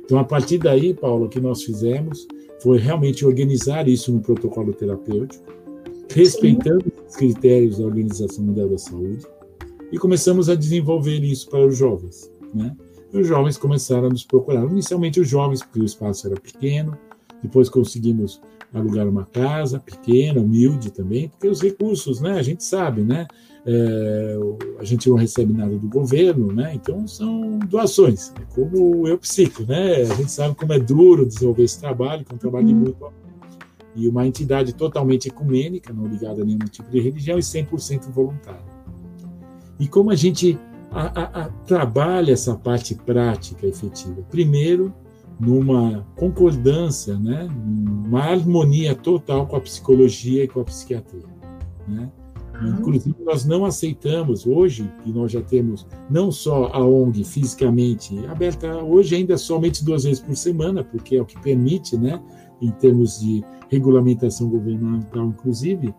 [0.04, 2.28] Então, a partir daí, Paulo, o que nós fizemos
[2.62, 5.44] foi realmente organizar isso no protocolo terapêutico,
[6.10, 6.92] respeitando Sim.
[7.08, 9.26] os critérios da Organização Mundial da Saúde,
[9.92, 12.32] e começamos a desenvolver isso para os jovens.
[12.54, 12.76] Né?
[13.14, 14.66] E os jovens começaram a nos procurar.
[14.66, 16.98] Inicialmente, os jovens, porque o espaço era pequeno,
[17.42, 18.42] depois conseguimos
[18.74, 23.28] alugar uma casa pequena, humilde também, porque os recursos, né, a gente sabe, né,
[23.66, 24.38] é,
[24.80, 29.64] a gente não recebe nada do governo, né, então são doações, é como eu psico,
[29.64, 32.74] né, a gente sabe como é duro desenvolver esse trabalho, que é um trabalho de
[32.74, 32.80] uhum.
[32.80, 33.28] muito
[33.98, 38.62] e uma entidade totalmente ecumênica, não ligada a nenhum tipo de religião e 100% voluntária.
[39.80, 40.58] E como a gente
[40.92, 44.22] a, a, a, trabalha essa parte prática efetiva?
[44.30, 44.94] Primeiro,
[45.40, 47.48] numa concordância, né,
[48.08, 51.24] uma harmonia total com a psicologia e com a psiquiatria.
[51.88, 52.12] Né?
[52.80, 58.84] Inclusive, nós não aceitamos, hoje, que nós já temos não só a ONG fisicamente aberta,
[58.84, 62.20] hoje ainda somente duas vezes por semana, porque é o que permite, né,
[62.60, 65.94] em termos de regulamentação governamental, inclusive,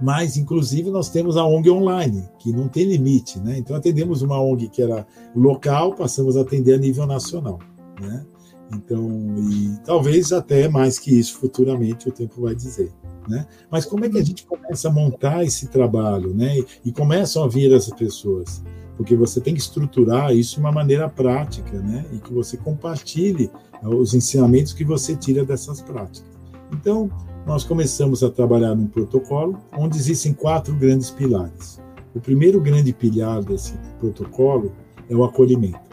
[0.00, 3.40] mas, inclusive, nós temos a ONG online, que não tem limite.
[3.40, 3.58] Né?
[3.58, 7.58] Então, atendemos uma ONG que era local, passamos a atender a nível nacional.
[8.00, 8.24] Né?
[8.72, 12.92] Então, e talvez até mais que isso futuramente o tempo vai dizer.
[13.28, 13.46] Né?
[13.70, 16.62] Mas como é que a gente começa a montar esse trabalho, né?
[16.84, 18.62] E começam a vir as pessoas,
[18.96, 22.06] porque você tem que estruturar isso de uma maneira prática, né?
[22.12, 23.50] E que você compartilhe
[23.82, 26.30] os ensinamentos que você tira dessas práticas.
[26.72, 27.10] Então,
[27.46, 31.80] nós começamos a trabalhar num protocolo onde existem quatro grandes pilares.
[32.14, 34.72] O primeiro grande pilar desse protocolo
[35.08, 35.87] é o acolhimento.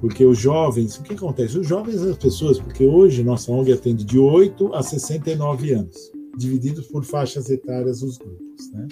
[0.00, 1.58] Porque os jovens, o que acontece?
[1.58, 6.86] Os jovens, as pessoas, porque hoje nossa ONG atende de 8 a 69 anos, divididos
[6.86, 8.70] por faixas etárias os grupos.
[8.72, 8.88] Né?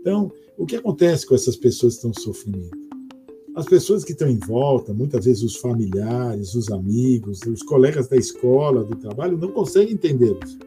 [0.00, 2.70] Então, o que acontece com essas pessoas que estão sofrendo?
[3.54, 8.16] As pessoas que estão em volta, muitas vezes os familiares, os amigos, os colegas da
[8.16, 10.58] escola, do trabalho, não conseguem entendê-los.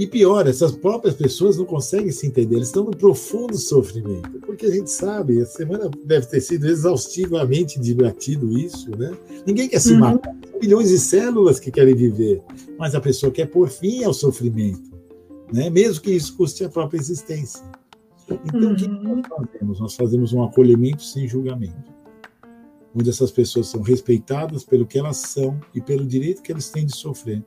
[0.00, 4.64] E pior, essas próprias pessoas não conseguem se entender, eles estão no profundo sofrimento, porque
[4.64, 9.14] a gente sabe, a semana deve ter sido exaustivamente debatido isso, né?
[9.46, 9.98] Ninguém quer se uhum.
[9.98, 12.42] matar, são milhões de células que querem viver,
[12.78, 14.90] mas a pessoa quer pôr fim ao sofrimento,
[15.52, 15.68] né?
[15.68, 17.62] Mesmo que isso custe a própria existência.
[18.26, 18.72] Então, uhum.
[18.72, 19.02] o que uhum.
[19.02, 19.80] nós fazemos?
[19.80, 21.92] Nós fazemos um acolhimento sem julgamento,
[22.94, 26.86] onde essas pessoas são respeitadas pelo que elas são e pelo direito que eles têm
[26.86, 27.44] de sofrer.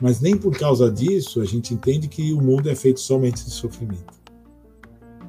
[0.00, 3.50] Mas nem por causa disso a gente entende que o mundo é feito somente de
[3.50, 4.14] sofrimento.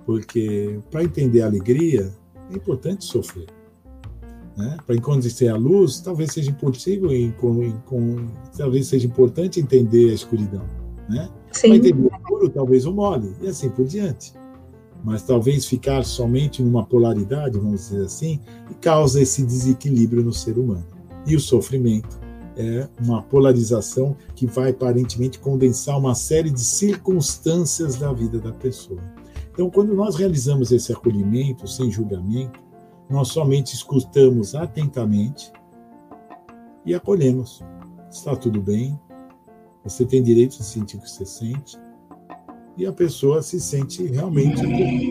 [0.06, 2.12] Porque para entender a alegria,
[2.52, 3.48] é importante sofrer.
[4.56, 4.78] Né?
[4.86, 10.66] Para encontrar a luz, talvez seja impossível, em, com, talvez seja importante entender a escuridão.
[11.10, 11.30] Né?
[11.60, 14.34] Para entender o puro, talvez o mole, e assim por diante.
[15.04, 18.40] Mas talvez ficar somente numa polaridade, vamos dizer assim,
[18.82, 20.86] causa esse desequilíbrio no ser humano.
[21.28, 22.25] E o sofrimento
[22.58, 29.02] é uma polarização que vai aparentemente condensar uma série de circunstâncias da vida da pessoa.
[29.52, 32.60] Então, quando nós realizamos esse acolhimento sem julgamento,
[33.10, 35.52] nós somente escutamos atentamente
[36.86, 37.64] e acolhemos.
[38.10, 39.00] Está tudo bem,
[39.84, 41.78] você tem direito de sentir o que você sente,
[42.78, 44.62] e a pessoa se sente realmente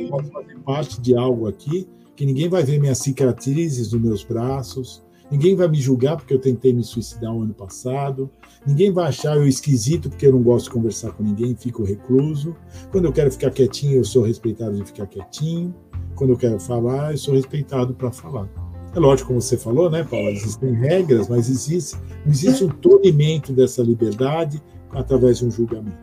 [0.08, 5.02] pode fazer parte de algo aqui, que ninguém vai ver minhas cicatrizes nos meus braços,
[5.34, 8.30] Ninguém vai me julgar porque eu tentei me suicidar o ano passado.
[8.64, 12.54] Ninguém vai achar eu esquisito porque eu não gosto de conversar com ninguém, fico recluso.
[12.92, 15.74] Quando eu quero ficar quietinho, eu sou respeitado de ficar quietinho.
[16.14, 18.48] Quando eu quero falar, eu sou respeitado para falar.
[18.94, 20.30] É lógico, como você falou, né, Paula?
[20.30, 25.98] Existem regras, mas existe, existe um tolimento dessa liberdade através de um julgamento.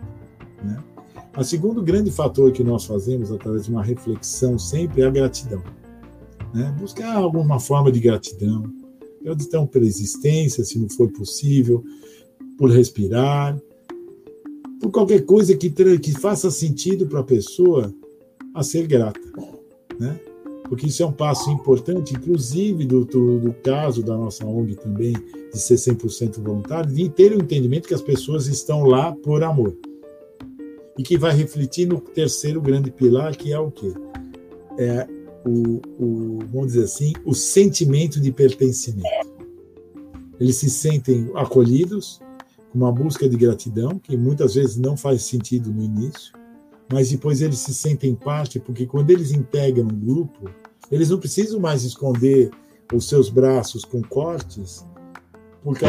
[0.61, 0.77] Né?
[1.37, 5.63] O segundo grande fator que nós fazemos através de uma reflexão sempre é a gratidão.
[6.53, 6.75] Né?
[6.77, 8.80] Buscar alguma forma de gratidão,
[9.23, 11.83] Gratidão pela existência, se não for possível,
[12.57, 13.59] por respirar,
[14.79, 17.93] por qualquer coisa que, que faça sentido para a pessoa
[18.53, 19.21] a ser grata.
[19.99, 20.19] Né?
[20.67, 25.13] Porque isso é um passo importante, inclusive do, do, do caso da nossa ONG também,
[25.53, 29.75] de ser 100% voluntário, de ter o entendimento que as pessoas estão lá por amor.
[30.97, 33.93] E que vai refletir no terceiro grande pilar, que é o quê?
[34.77, 35.07] É
[35.45, 39.31] o, o, vamos dizer assim, o sentimento de pertencimento.
[40.39, 42.19] Eles se sentem acolhidos,
[42.71, 46.33] com uma busca de gratidão, que muitas vezes não faz sentido no início,
[46.91, 50.49] mas depois eles se sentem parte, porque quando eles integram um grupo,
[50.91, 52.49] eles não precisam mais esconder
[52.93, 54.85] os seus braços com cortes,
[55.63, 55.85] porque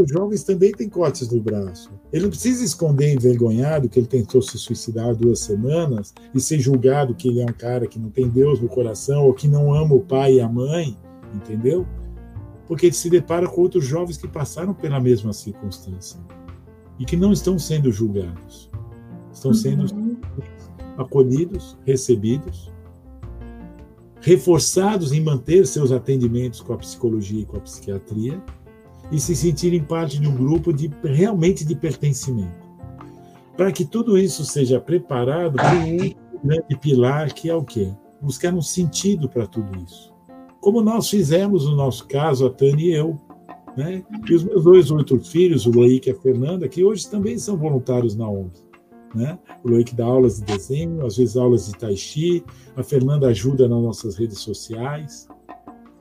[0.00, 1.90] os jovens também têm cortes no braço.
[2.12, 7.14] Ele não precisa esconder envergonhado que ele tentou se suicidar duas semanas e ser julgado
[7.14, 9.96] que ele é um cara que não tem Deus no coração ou que não ama
[9.96, 10.96] o pai e a mãe,
[11.34, 11.84] entendeu?
[12.68, 16.20] Porque ele se depara com outros jovens que passaram pela mesma circunstância
[16.98, 18.70] e que não estão sendo julgados,
[19.32, 20.16] estão sendo uhum.
[20.96, 22.72] acolhidos, recebidos
[24.20, 28.42] reforçados em manter seus atendimentos com a psicologia e com a psiquiatria
[29.10, 32.64] e se sentirem parte de um grupo de realmente de pertencimento.
[33.56, 37.92] Para que tudo isso seja preparado para um grande pilar que é o quê?
[38.20, 40.12] Buscar um sentido para tudo isso.
[40.60, 43.20] Como nós fizemos no nosso caso, a Tânia e eu,
[43.76, 44.04] né?
[44.28, 47.56] E os meus dois outros filhos, o Loic e a Fernanda, que hoje também são
[47.56, 48.52] voluntários na ONG.
[49.14, 49.38] Né?
[49.62, 52.44] O Loic dá aulas de desenho, às vezes aulas de tai chi,
[52.76, 55.28] a Fernanda ajuda nas nossas redes sociais.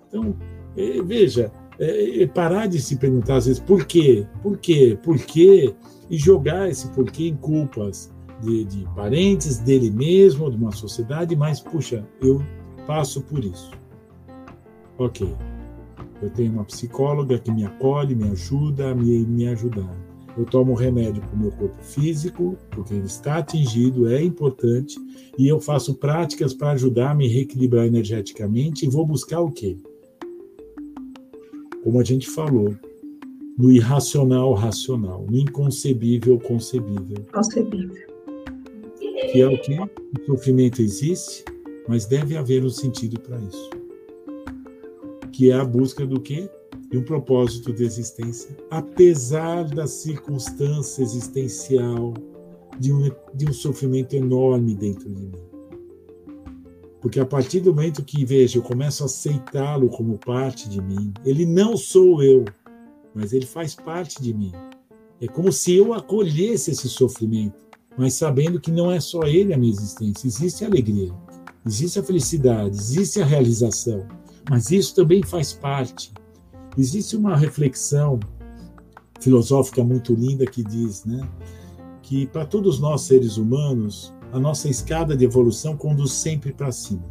[0.07, 0.35] Então,
[0.75, 1.51] é, veja,
[1.83, 5.73] é, parar de se perguntar às vezes por quê, por quê, por quê,
[6.09, 11.59] e jogar esse porquê em culpas de, de parentes, dele mesmo, de uma sociedade, mas,
[11.59, 12.43] puxa, eu
[12.85, 13.71] passo por isso.
[14.97, 15.27] Ok,
[16.21, 19.89] eu tenho uma psicóloga que me acolhe, me ajuda a me, me ajudar
[20.37, 24.95] eu tomo remédio para o meu corpo físico, porque ele está atingido, é importante,
[25.37, 29.77] e eu faço práticas para ajudar a me reequilibrar energeticamente e vou buscar o quê?
[31.83, 32.75] Como a gente falou,
[33.57, 37.25] no irracional racional, no inconcebível concebível.
[37.31, 38.07] Concebível.
[39.31, 39.77] Que é o quê?
[39.79, 41.43] O sofrimento existe,
[41.87, 43.69] mas deve haver um sentido para isso.
[45.31, 46.49] Que é a busca do quê?
[46.93, 52.13] e um propósito de existência, apesar da circunstância existencial
[52.79, 55.52] de um, de um sofrimento enorme dentro de mim.
[57.03, 61.13] Porque a partir do momento que, veja, eu começo a aceitá-lo como parte de mim,
[61.23, 62.43] ele não sou eu,
[63.13, 64.51] mas ele faz parte de mim.
[65.21, 69.57] É como se eu acolhesse esse sofrimento, mas sabendo que não é só ele a
[69.57, 71.13] minha existência, existe a alegria,
[71.63, 74.07] existe a felicidade, existe a realização,
[74.49, 76.11] mas isso também faz parte
[76.77, 78.19] Existe uma reflexão
[79.19, 81.27] filosófica muito linda que diz, né,
[82.01, 87.03] que para todos nós seres humanos, a nossa escada de evolução conduz sempre para cima.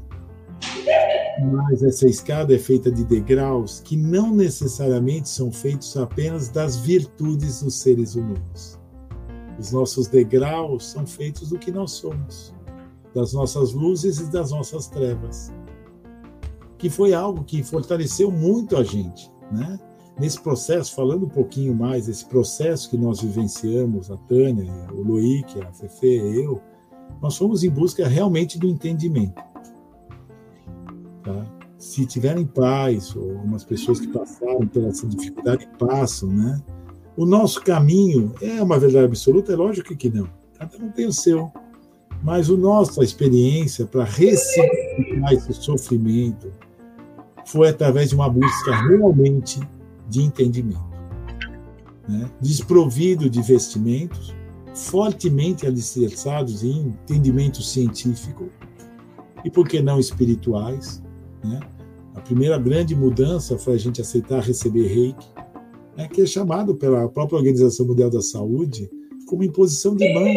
[1.51, 7.63] Mas essa escada é feita de degraus que não necessariamente são feitos apenas das virtudes
[7.63, 8.79] dos seres humanos.
[9.59, 12.53] Os nossos degraus são feitos do que nós somos,
[13.15, 15.51] das nossas luzes e das nossas trevas.
[16.77, 19.79] Que foi algo que fortaleceu muito a gente né?
[20.19, 25.61] Nesse processo, falando um pouquinho mais desse processo que nós vivenciamos, a Tânia, o Loic,
[25.61, 26.61] a Fefe, eu,
[27.21, 29.41] nós fomos em busca realmente do entendimento.
[31.23, 31.47] Tá?
[31.79, 36.63] Se tiverem paz, ou algumas pessoas que passaram essa dificuldade passam, né?
[37.17, 39.53] O nosso caminho é uma verdade absoluta?
[39.53, 40.29] É lógico que não.
[40.59, 41.53] Cada um tem o seu.
[42.23, 46.53] Mas a nossa experiência para ressignificar esse sofrimento,
[47.45, 49.61] foi através de uma busca realmente
[50.09, 50.93] de entendimento.
[52.09, 52.31] Né?
[52.41, 54.35] Desprovido de vestimentos,
[54.75, 58.49] fortemente alicerçados em entendimento científico
[59.45, 61.03] e, por que não, espirituais.
[61.45, 61.61] Né?
[62.15, 65.27] A primeira grande mudança foi a gente aceitar receber reiki,
[65.97, 66.09] né?
[66.09, 68.91] que é chamado pela própria Organização Mundial da Saúde
[69.27, 70.35] como imposição de mão,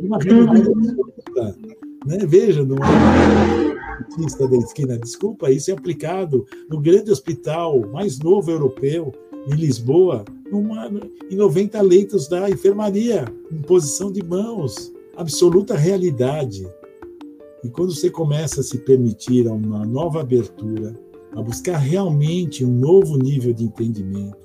[0.00, 1.58] uma realidade absoluta.
[2.06, 2.18] Né?
[2.26, 4.98] Veja, não é da esquina.
[4.98, 9.12] Desculpa, isso é aplicado no grande hospital mais novo europeu,
[9.48, 10.90] em Lisboa, numa,
[11.30, 16.68] em 90 leitos da enfermaria, em posição de mãos, absoluta realidade.
[17.64, 20.94] E quando você começa a se permitir uma nova abertura,
[21.34, 24.36] a buscar realmente um novo nível de entendimento,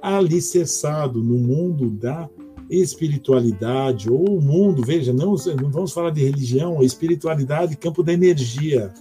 [0.00, 2.28] alicerçado no mundo da
[2.70, 8.92] espiritualidade ou o mundo, veja, não, não vamos falar de religião, espiritualidade, campo da energia,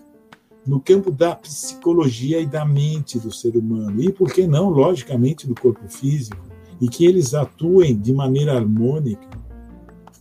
[0.65, 5.45] no campo da psicologia e da mente do ser humano, e por que não, logicamente,
[5.45, 6.41] do corpo físico,
[6.79, 9.27] e que eles atuem de maneira harmônica,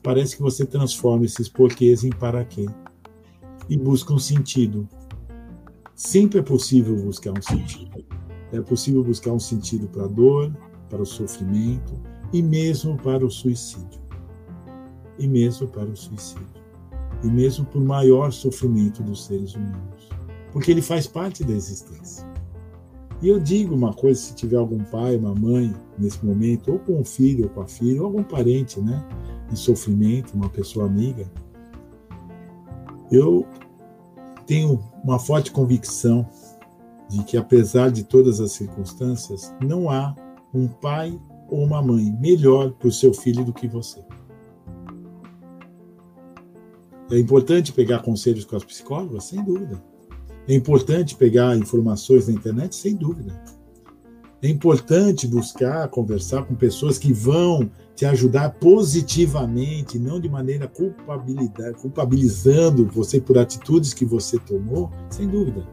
[0.02, 2.66] parece que você transforma esses porquês em para quê
[3.68, 4.88] e busca um sentido.
[5.94, 8.04] Sempre é possível buscar um sentido.
[8.52, 10.52] É possível buscar um sentido para a dor,
[10.90, 11.98] para o sofrimento
[12.32, 14.00] e mesmo para o suicídio.
[15.18, 16.46] E mesmo para o suicídio.
[17.22, 20.01] E mesmo por maior sofrimento dos seres humanos
[20.52, 22.30] porque ele faz parte da existência.
[23.22, 27.00] E eu digo uma coisa: se tiver algum pai, uma mãe nesse momento, ou com
[27.00, 29.04] um filho, ou com a filha, ou algum parente, né,
[29.50, 31.30] em sofrimento, uma pessoa amiga,
[33.10, 33.46] eu
[34.46, 36.28] tenho uma forte convicção
[37.08, 40.14] de que, apesar de todas as circunstâncias, não há
[40.52, 44.02] um pai ou uma mãe melhor para o seu filho do que você.
[47.10, 49.24] É importante pegar conselhos com as psicólogas?
[49.24, 49.91] Sem dúvida.
[50.48, 52.74] É importante pegar informações na internet?
[52.74, 53.32] Sem dúvida.
[54.42, 61.78] É importante buscar conversar com pessoas que vão te ajudar positivamente, não de maneira culpabilidade,
[61.78, 65.64] culpabilizando você por atitudes que você tomou, sem dúvida.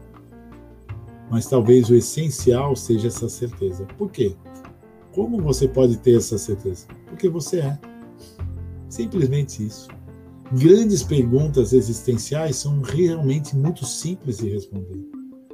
[1.28, 3.84] Mas talvez o essencial seja essa certeza.
[3.98, 4.36] Por quê?
[5.12, 6.86] Como você pode ter essa certeza?
[7.08, 7.78] Porque você é.
[8.88, 9.88] Simplesmente isso.
[10.52, 14.98] Grandes perguntas existenciais são realmente muito simples de responder.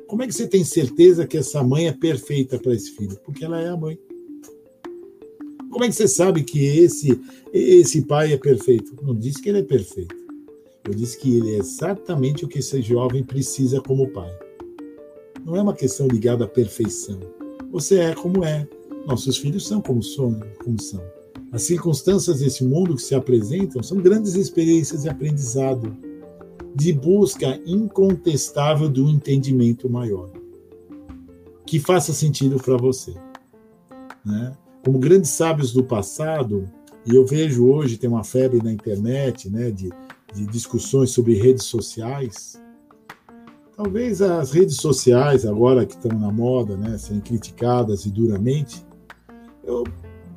[0.07, 3.19] Como é que você tem certeza que essa mãe é perfeita para esse filho?
[3.25, 3.99] Porque ela é a mãe.
[5.71, 7.21] Como é que você sabe que esse
[7.53, 8.97] esse pai é perfeito?
[9.03, 10.17] Não disse que ele é perfeito.
[10.85, 14.33] Eu disse que ele é exatamente o que esse jovem precisa como pai.
[15.45, 17.21] Não é uma questão ligada à perfeição.
[17.71, 18.67] Você é como é.
[19.07, 21.03] Nossos filhos são como são, como são.
[21.57, 25.97] As circunstâncias desse mundo que se apresentam são grandes experiências de aprendizado,
[26.75, 30.29] de busca incontestável do entendimento maior,
[31.65, 33.15] que faça sentido para você.
[34.23, 34.55] Né?
[34.85, 36.71] Como grandes sábios do passado,
[37.07, 39.91] e eu vejo hoje tem uma febre na internet, né, de,
[40.35, 42.61] de discussões sobre redes sociais.
[43.75, 48.85] Talvez as redes sociais agora que estão na moda, né, serem criticadas e duramente,
[49.65, 49.85] eu,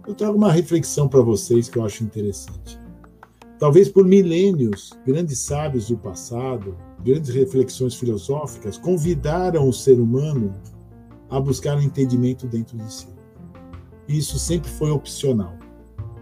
[0.10, 2.80] eu trago uma reflexão para vocês que eu acho interessante.
[3.60, 10.51] Talvez por milênios, grandes sábios do passado, grandes reflexões filosóficas convidaram o ser humano
[11.30, 13.07] a buscar um entendimento dentro de si.
[14.07, 15.53] Isso sempre foi opcional.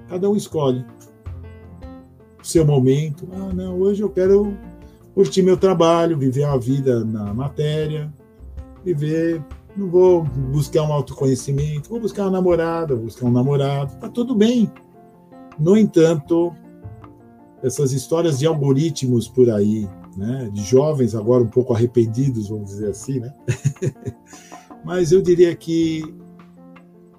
[0.09, 0.85] Cada um escolhe
[2.41, 3.25] o seu momento.
[3.31, 4.53] Ah, não, hoje eu quero
[5.13, 8.13] curtir meu trabalho, viver a vida na matéria,
[8.83, 9.41] viver
[9.77, 14.35] não vou buscar um autoconhecimento, vou buscar uma namorada, vou buscar um namorado, tá tudo
[14.35, 14.71] bem.
[15.59, 16.53] No entanto,
[17.61, 22.89] essas histórias de algoritmos por aí, né, de jovens agora um pouco arrependidos, vamos dizer
[22.89, 23.33] assim, né?
[24.83, 26.03] Mas eu diria que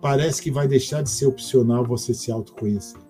[0.00, 3.00] parece que vai deixar de ser opcional você se autoconhecer.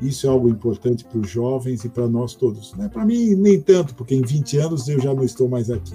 [0.00, 2.74] Isso é algo importante para os jovens e para nós todos.
[2.74, 2.88] Né?
[2.88, 5.94] Para mim, nem tanto, porque em 20 anos eu já não estou mais aqui.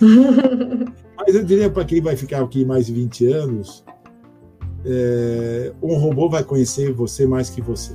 [1.16, 3.84] Mas eu diria para quem vai ficar aqui mais de 20 anos,
[4.84, 7.94] é, um robô vai conhecer você mais que você.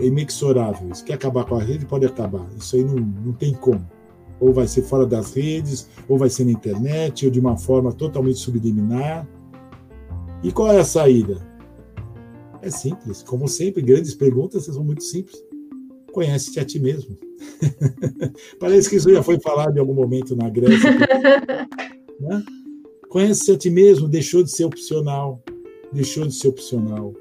[0.00, 0.94] É inexorável.
[0.94, 2.46] Se quer acabar com a rede, pode acabar.
[2.56, 3.86] Isso aí não, não tem como.
[4.40, 7.92] Ou vai ser fora das redes, ou vai ser na internet, ou de uma forma
[7.92, 9.26] totalmente subliminar.
[10.42, 11.46] E qual é a saída?
[12.62, 13.22] É simples.
[13.22, 15.42] Como sempre, grandes perguntas são muito simples.
[16.18, 17.16] Conhece-te a ti mesmo.
[18.58, 20.90] Parece que isso já foi falado em algum momento na Grécia.
[22.18, 22.42] Né?
[23.08, 25.40] Conhece-se a ti mesmo, deixou de ser opcional.
[25.92, 27.14] Deixou de ser opcional.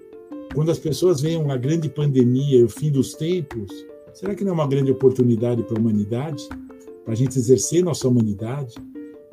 [0.56, 3.72] Quando as pessoas veem uma grande pandemia e o fim dos tempos,
[4.16, 6.50] será que não é uma grande oportunidade para a humanidade?
[7.06, 8.74] Para a gente exercer nossa humanidade?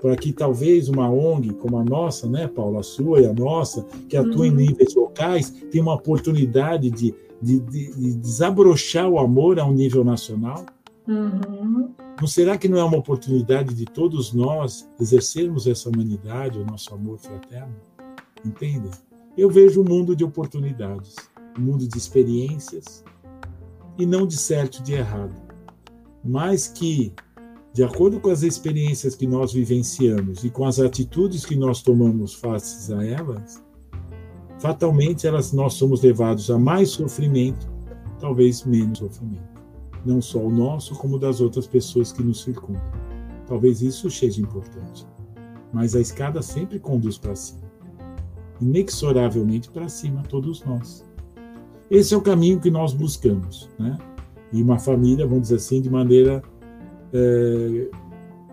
[0.03, 3.87] Para que talvez uma ONG como a nossa, né, Paula, a sua e a nossa,
[4.11, 4.45] que atua uhum.
[4.45, 7.15] em níveis locais, tenha uma oportunidade de,
[7.45, 10.65] de, de, de desabrochar o amor a um nível nacional?
[11.07, 11.95] Uhum.
[12.19, 16.95] Não será que não é uma oportunidade de todos nós exercermos essa humanidade, o nosso
[16.95, 17.75] amor fraterno?
[18.45, 18.91] Entende?
[19.37, 21.17] Eu vejo um mundo de oportunidades,
[21.59, 23.05] um mundo de experiências,
[23.99, 25.35] e não de certo e de errado,
[26.25, 27.13] mas que,
[27.73, 32.35] de acordo com as experiências que nós vivenciamos e com as atitudes que nós tomamos
[32.35, 33.63] face a elas,
[34.65, 37.69] fatalmente elas, nós somos levados a mais sofrimento,
[38.19, 39.55] talvez menos sofrimento
[40.05, 42.83] não só o nosso, como das outras pessoas que nos circundam.
[43.47, 45.07] Talvez isso seja importante.
[45.73, 47.65] Mas a escada sempre conduz para cima.
[48.61, 51.05] Inexoravelmente para cima, todos nós.
[51.91, 53.69] Esse é o caminho que nós buscamos.
[53.79, 53.99] Né?
[54.53, 56.43] E uma família, vamos dizer assim, de maneira.
[57.13, 57.89] É,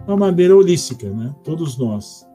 [0.07, 1.35] uma maneira holística, né?
[1.43, 2.25] todos nós.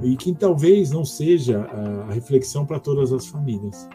[0.00, 1.64] E que talvez não seja
[2.08, 3.88] a reflexão para todas as famílias.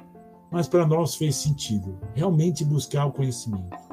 [0.52, 3.88] Mas para nós fez sentido realmente buscar o conhecimento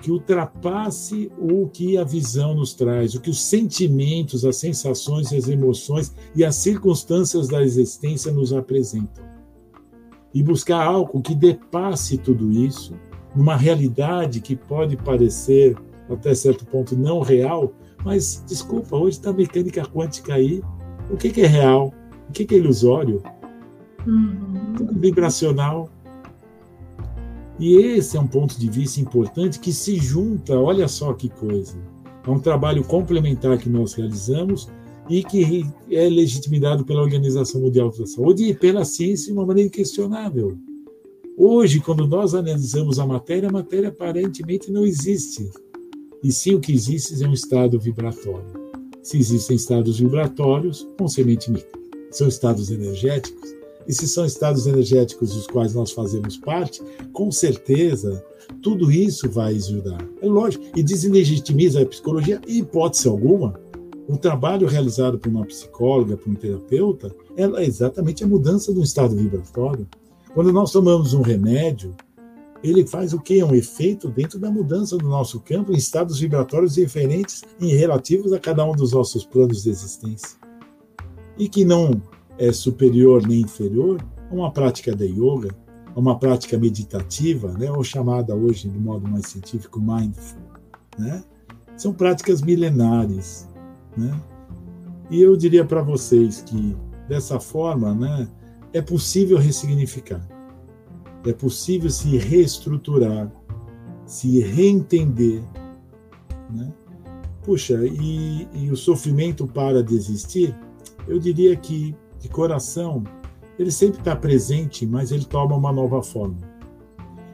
[0.00, 5.48] que ultrapasse o que a visão nos traz, o que os sentimentos, as sensações, as
[5.48, 9.22] emoções e as circunstâncias da existência nos apresentam.
[10.32, 12.94] E buscar algo que depasse tudo isso,
[13.34, 15.76] numa realidade que pode parecer
[16.08, 17.72] até certo ponto não real,
[18.04, 20.62] Mas, desculpa, hoje está a mecânica quântica aí.
[21.12, 21.92] O que, que é real?
[22.28, 23.22] O que, que é ilusório?
[24.06, 24.74] Uhum.
[24.76, 25.90] Tudo vibracional.
[27.58, 31.76] E esse é um ponto de vista importante que se junta, olha só que coisa.
[32.26, 34.68] É um trabalho complementar que nós realizamos
[35.08, 39.66] e que é legitimado pela Organização Mundial da Saúde e pela ciência de uma maneira
[39.66, 40.56] inquestionável.
[41.36, 45.50] Hoje, quando nós analisamos a matéria, a matéria aparentemente não existe.
[46.22, 48.59] E sim o que existe é um estado vibratório.
[49.02, 51.66] Se existem estados vibratórios, consequentemente,
[52.10, 53.50] são estados energéticos.
[53.86, 56.82] E se são estados energéticos dos quais nós fazemos parte,
[57.12, 58.22] com certeza
[58.62, 60.06] tudo isso vai ajudar.
[60.20, 60.64] É lógico.
[60.76, 63.58] E deslegitimiza a psicologia, em hipótese alguma.
[64.08, 69.16] O trabalho realizado por uma psicóloga, por um terapeuta, é exatamente a mudança do estado
[69.16, 69.86] vibratório.
[70.34, 71.94] Quando nós tomamos um remédio,
[72.62, 73.42] ele faz o quê?
[73.42, 78.38] Um efeito dentro da mudança do nosso campo em estados vibratórios diferentes e relativos a
[78.38, 80.38] cada um dos nossos planos de existência.
[81.38, 82.02] E que não
[82.38, 84.00] é superior nem inferior
[84.30, 85.54] a uma prática de yoga,
[85.94, 90.40] a uma prática meditativa, né, ou chamada hoje de modo mais científico mindful,
[90.98, 91.24] né?
[91.76, 93.48] São práticas milenares,
[93.96, 94.20] né?
[95.10, 96.76] E eu diria para vocês que
[97.08, 98.28] dessa forma, né,
[98.72, 100.24] é possível ressignificar,
[101.26, 103.30] é possível se reestruturar,
[104.06, 105.42] se reentender.
[106.50, 106.72] Né?
[107.42, 110.56] Puxa, e, e o sofrimento para de existir?
[111.06, 113.04] Eu diria que, de coração,
[113.58, 116.38] ele sempre está presente, mas ele toma uma nova forma.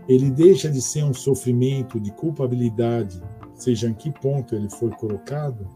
[0.08, 3.20] Ele deixa de ser um sofrimento de culpabilidade,
[3.54, 5.66] seja em que ponto ele foi colocado,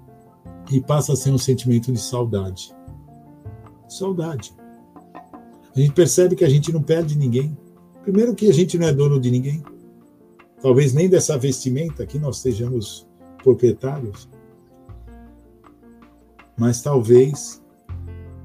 [0.70, 2.72] e passa a ser um sentimento de saudade.
[3.88, 4.54] Saudade.
[5.74, 7.56] A gente percebe que a gente não perde ninguém.
[8.10, 9.62] Primeiro que a gente não é dono de ninguém.
[10.60, 13.06] Talvez nem dessa vestimenta aqui nós sejamos
[13.40, 14.28] proprietários.
[16.58, 17.62] Mas talvez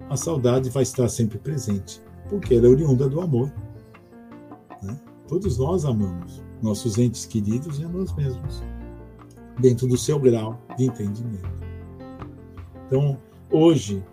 [0.07, 1.99] a saudade vai estar sempre presente,
[2.30, 3.51] porque ela é oriunda do amor.
[4.84, 4.95] Né?
[5.28, 8.61] Todos nós amamos nossos entes queridos e a nós mesmos,
[9.59, 11.49] dentro do seu grau de entendimento.
[12.86, 13.18] Então,
[13.51, 14.03] hoje,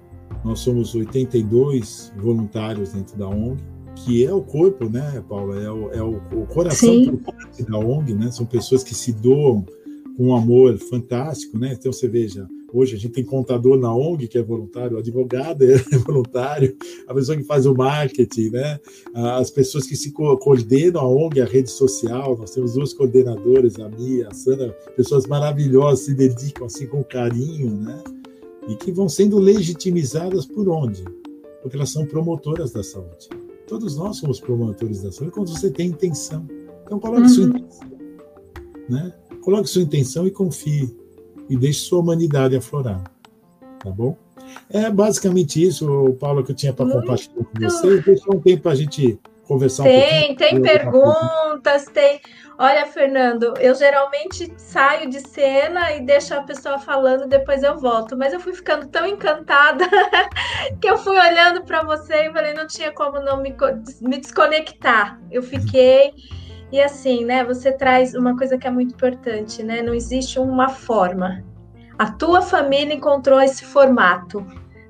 [0.42, 3.62] nós somos 82 voluntários dentro da ONG,
[3.96, 5.60] que é o corpo, né, Paula?
[5.60, 7.20] É o, é o, o coração
[7.68, 8.30] da ONG, né?
[8.30, 9.64] São pessoas que se doam
[10.16, 11.74] com um amor fantástico, né?
[11.78, 15.62] Então você veja, hoje a gente tem contador na ONG que é voluntário, o advogado
[15.64, 16.76] é voluntário,
[17.06, 18.78] a pessoa que faz o marketing, né?
[19.14, 23.88] As pessoas que se coordenam a ONG, a rede social, nós temos duas coordenadoras, a
[23.88, 28.02] Mia, a Sandra, pessoas maravilhosas, se dedicam assim com carinho, né?
[28.68, 31.04] e que vão sendo legitimizadas por onde?
[31.60, 33.28] Porque elas são promotoras da saúde.
[33.72, 36.46] Todos nós somos promotores da saúde quando você tem intenção.
[36.84, 37.28] Então coloque uhum.
[37.30, 37.90] sua intenção,
[38.86, 39.14] né?
[39.40, 40.94] Coloque sua intenção e confie
[41.48, 43.02] e deixe sua humanidade aflorar,
[43.78, 44.14] tá bom?
[44.68, 48.04] É basicamente isso, Paulo, que eu tinha para compartilhar com vocês.
[48.04, 50.36] Deixa um tempo para a gente conversar tem, um pouquinho.
[50.36, 52.20] Tem, tem perguntas, tem
[52.58, 58.16] Olha, Fernando, eu geralmente saio de cena e deixo a pessoa falando, depois eu volto.
[58.16, 59.84] Mas eu fui ficando tão encantada
[60.80, 63.54] que eu fui olhando para você e falei, não tinha como não me,
[64.00, 65.20] me desconectar.
[65.30, 66.12] Eu fiquei.
[66.70, 67.44] E assim, né?
[67.44, 69.82] Você traz uma coisa que é muito importante, né?
[69.82, 71.44] Não existe uma forma.
[71.98, 74.46] A tua família encontrou esse formato.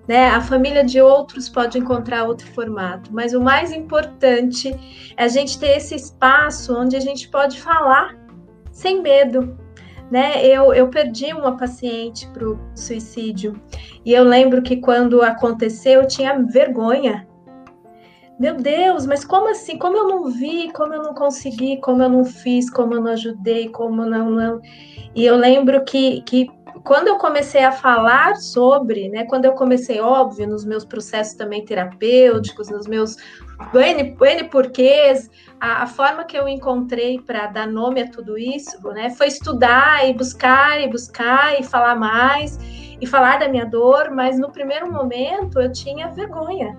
[0.07, 0.29] Né?
[0.31, 4.75] A família de outros pode encontrar outro formato, mas o mais importante
[5.17, 8.17] é a gente ter esse espaço onde a gente pode falar
[8.73, 9.57] sem medo.
[10.11, 10.45] Né?
[10.45, 13.59] Eu, eu perdi uma paciente para o suicídio
[14.05, 17.27] e eu lembro que quando aconteceu eu tinha vergonha.
[18.39, 19.79] Meu Deus, mas como assim?
[19.79, 23.13] Como eu não vi, como eu não consegui, como eu não fiz, como eu não
[23.13, 24.31] ajudei, como não.
[24.31, 24.61] não...
[25.15, 26.51] E eu lembro que, que
[26.85, 31.65] quando eu comecei a falar sobre, né, quando eu comecei, óbvio, nos meus processos também
[31.65, 33.17] terapêuticos, nos meus
[33.75, 38.81] N, N porquês, a, a forma que eu encontrei para dar nome a tudo isso,
[38.89, 42.59] né, foi estudar e buscar e buscar e falar mais
[43.01, 46.79] e falar da minha dor, mas no primeiro momento eu tinha vergonha.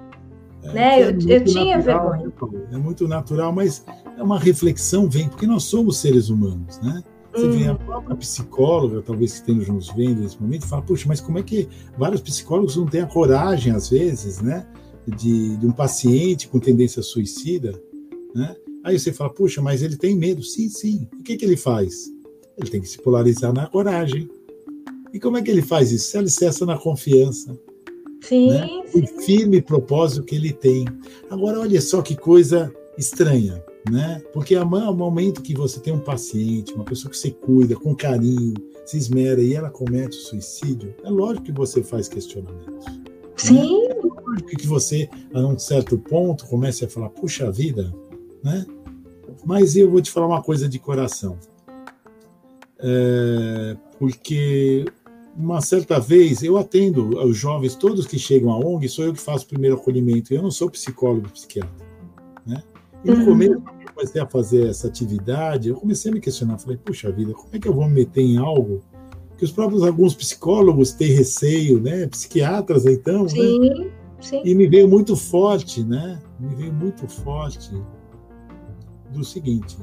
[0.63, 1.01] É, né?
[1.01, 2.67] É eu, eu tinha natural, vergonha.
[2.71, 3.85] É muito natural, mas
[4.17, 7.03] é uma reflexão, vem, porque nós somos seres humanos, né?
[7.33, 7.77] Você vê a uhum.
[7.77, 11.67] própria psicóloga, talvez que esteja nos vendo nesse momento, fala, puxa, mas como é que
[11.97, 14.67] vários psicólogos não têm a coragem, às vezes, né,
[15.07, 17.73] de, de um paciente com tendência suicida,
[18.35, 18.55] né?
[18.83, 20.43] Aí você fala, puxa, mas ele tem medo.
[20.43, 21.07] Sim, sim.
[21.17, 22.11] O que, que ele faz?
[22.57, 24.29] Ele tem que se polarizar na coragem.
[25.13, 26.11] E como é que ele faz isso?
[26.11, 27.57] Se alicerça na confiança.
[28.21, 28.67] Sim, né?
[28.87, 29.03] sim.
[29.03, 30.85] O firme propósito que ele tem.
[31.29, 33.63] Agora, olha só que coisa estranha.
[33.89, 34.21] Né?
[34.33, 37.95] Porque é o momento que você tem um paciente, uma pessoa que você cuida com
[37.95, 38.53] carinho,
[38.85, 42.85] se esmera e ela comete o suicídio, é lógico que você faz questionamentos.
[42.85, 43.03] Né?
[43.35, 43.87] Sim.
[43.87, 43.87] Né?
[43.87, 47.93] É lógico que você, a um certo ponto, comece a falar, puxa vida,
[48.43, 48.65] né?
[49.45, 51.37] Mas eu vou te falar uma coisa de coração.
[52.79, 54.85] É, porque
[55.35, 59.19] uma certa vez eu atendo os jovens, todos que chegam à ONG, sou eu que
[59.19, 60.33] faço o primeiro acolhimento.
[60.33, 61.82] Eu não sou psicólogo, psiquiatra.
[63.03, 63.25] E no uhum.
[63.25, 66.57] começo, quando eu comecei a fazer essa atividade, eu comecei a me questionar.
[66.57, 68.81] Falei, puxa vida, como é que eu vou me meter em algo
[69.37, 72.07] que os próprios alguns psicólogos têm receio, né?
[72.07, 73.23] Psiquiatras, então.
[73.23, 73.29] Né?
[73.29, 73.91] Sim, né?
[74.21, 74.41] sim.
[74.45, 76.19] E me veio muito forte, né?
[76.39, 77.71] Me veio muito forte
[79.11, 79.77] do seguinte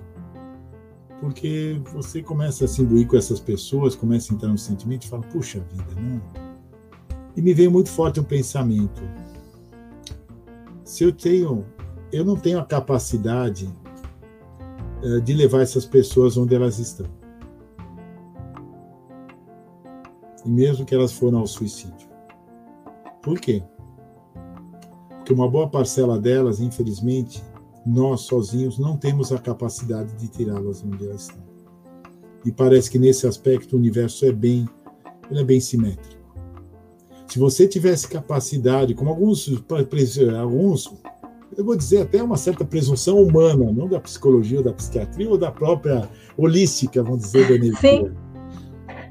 [1.21, 5.09] porque você começa a se imbuir com essas pessoas, começa a entrar no sentimento e
[5.09, 6.21] fala, puxa vida, né?
[7.37, 9.03] E me veio muito forte o pensamento.
[10.83, 11.64] Se eu tenho,
[12.13, 13.73] eu não tenho a capacidade
[15.03, 17.07] uh, de levar essas pessoas onde elas estão.
[20.45, 22.09] E mesmo que elas foram ao suicídio.
[23.23, 23.63] Por quê?
[25.17, 27.43] Porque uma boa parcela delas, infelizmente,
[27.87, 31.43] nós sozinhos não temos a capacidade de tirá-las onde elas estão.
[32.45, 34.69] E parece que nesse aspecto o universo é bem,
[35.31, 36.21] ele é bem simétrico.
[37.29, 39.49] Se você tivesse capacidade, como alguns,
[40.41, 40.93] alguns,
[41.57, 45.36] eu vou dizer até uma certa presunção humana, não da psicologia ou da psiquiatria ou
[45.36, 47.80] da própria holística, vamos dizer, da energia.
[47.80, 48.11] Sim.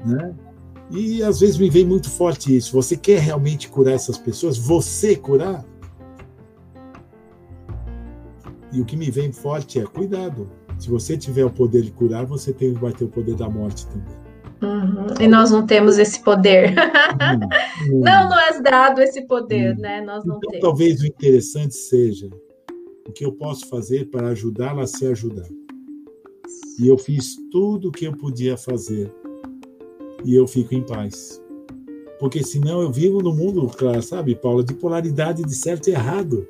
[0.06, 0.34] Né?
[0.90, 2.72] E às vezes me vem muito forte isso.
[2.72, 4.58] Você quer realmente curar essas pessoas?
[4.58, 5.64] Você curar?
[8.72, 10.48] E o que me vem forte é cuidado.
[10.78, 13.86] Se você tiver o poder de curar, você tem, vai ter o poder da morte
[13.86, 14.19] também.
[14.62, 15.06] Uhum.
[15.18, 16.74] E nós não temos esse poder.
[17.88, 20.00] Não, não, não é dado esse poder, né?
[20.02, 20.60] Nós não então, temos.
[20.60, 22.28] Talvez o interessante seja
[23.08, 25.48] o que eu posso fazer para ajudá-la a se ajudar.
[26.78, 29.12] E eu fiz tudo o que eu podia fazer.
[30.24, 31.42] E eu fico em paz.
[32.18, 36.46] Porque senão eu vivo no mundo, claro, sabe, Paula, de polaridade de certo e errado.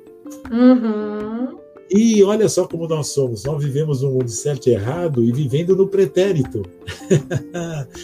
[0.51, 1.60] Uhum.
[1.93, 3.43] E olha só como nós somos.
[3.43, 6.63] Nós vivemos um mundo certo e errado e vivendo no pretérito.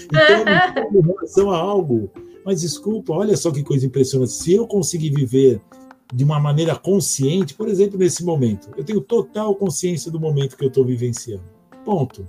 [0.06, 2.12] então, em relação a algo.
[2.44, 4.34] Mas desculpa, olha só que coisa impressionante.
[4.34, 5.62] Se eu conseguir viver
[6.14, 10.66] de uma maneira consciente, por exemplo, nesse momento, eu tenho total consciência do momento que
[10.66, 11.44] eu estou vivenciando.
[11.86, 12.28] Ponto.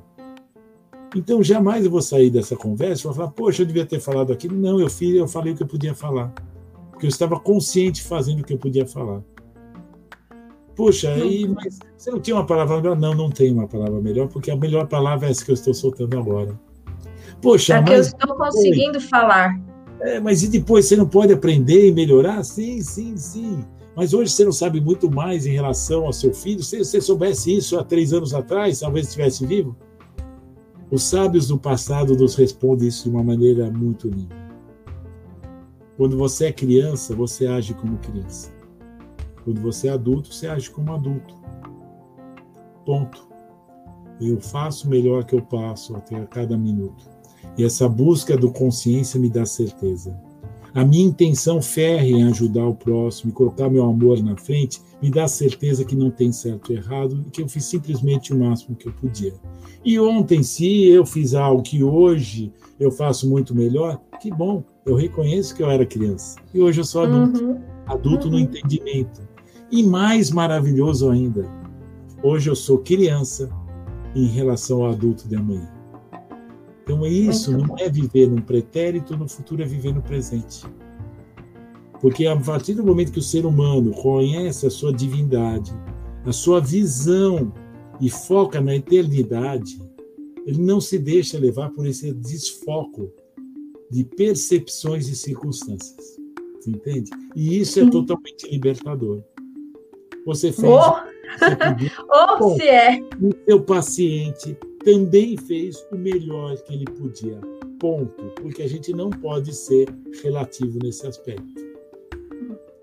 [1.16, 4.32] Então jamais eu vou sair dessa conversa e vou falar, poxa, eu devia ter falado
[4.32, 4.56] aquilo.
[4.56, 6.32] Não, eu fiz, eu falei o que eu podia falar.
[6.92, 9.22] Porque eu estava consciente fazendo o que eu podia falar.
[10.78, 12.96] Puxa, aí, mas você não tinha uma palavra melhor?
[12.96, 15.74] Não, não tem uma palavra melhor, porque a melhor palavra é essa que eu estou
[15.74, 16.56] soltando agora.
[17.42, 17.90] Poxa, é mas.
[17.90, 19.60] eu estou conseguindo falar.
[20.00, 22.44] É, mas e depois você não pode aprender e melhorar?
[22.44, 23.64] Sim, sim, sim.
[23.96, 26.62] Mas hoje você não sabe muito mais em relação ao seu filho.
[26.62, 29.76] Se você soubesse isso há três anos atrás, talvez estivesse vivo.
[30.92, 34.36] Os sábios do passado nos respondem isso de uma maneira muito linda.
[35.96, 38.56] Quando você é criança, você age como criança.
[39.44, 41.34] Quando você é adulto, você age como adulto.
[42.84, 43.28] Ponto.
[44.20, 47.08] Eu faço o melhor que eu passo até a cada minuto.
[47.56, 50.18] E essa busca do consciência me dá certeza.
[50.74, 55.10] A minha intenção férrea em ajudar o próximo e colocar meu amor na frente me
[55.10, 58.76] dá certeza que não tem certo e errado e que eu fiz simplesmente o máximo
[58.76, 59.34] que eu podia.
[59.84, 64.94] E ontem, se eu fiz algo que hoje eu faço muito melhor, que bom, eu
[64.94, 66.38] reconheço que eu era criança.
[66.52, 67.44] E hoje eu sou adulto.
[67.44, 67.60] Uhum.
[67.86, 68.34] Adulto uhum.
[68.34, 69.27] no entendimento.
[69.70, 71.46] E mais maravilhoso ainda,
[72.22, 73.50] hoje eu sou criança
[74.14, 75.70] em relação ao adulto de amanhã.
[76.82, 80.64] Então isso não é viver num pretérito, no futuro é viver no presente.
[82.00, 85.70] Porque a partir do momento que o ser humano conhece a sua divindade,
[86.24, 87.52] a sua visão
[88.00, 89.82] e foca na eternidade,
[90.46, 93.12] ele não se deixa levar por esse desfoco
[93.90, 96.16] de percepções e circunstâncias.
[96.58, 97.10] Você entende?
[97.36, 99.22] E isso é totalmente libertador.
[100.28, 100.70] Você fez.
[100.70, 100.92] Oh,
[102.44, 103.00] oh se é.
[103.18, 107.40] O seu paciente também fez o melhor que ele podia.
[107.80, 108.24] Ponto.
[108.42, 109.88] Porque a gente não pode ser
[110.22, 111.66] relativo nesse aspecto.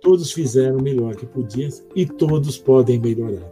[0.02, 3.48] Todos fizeram o melhor que podiam e todos podem melhorar.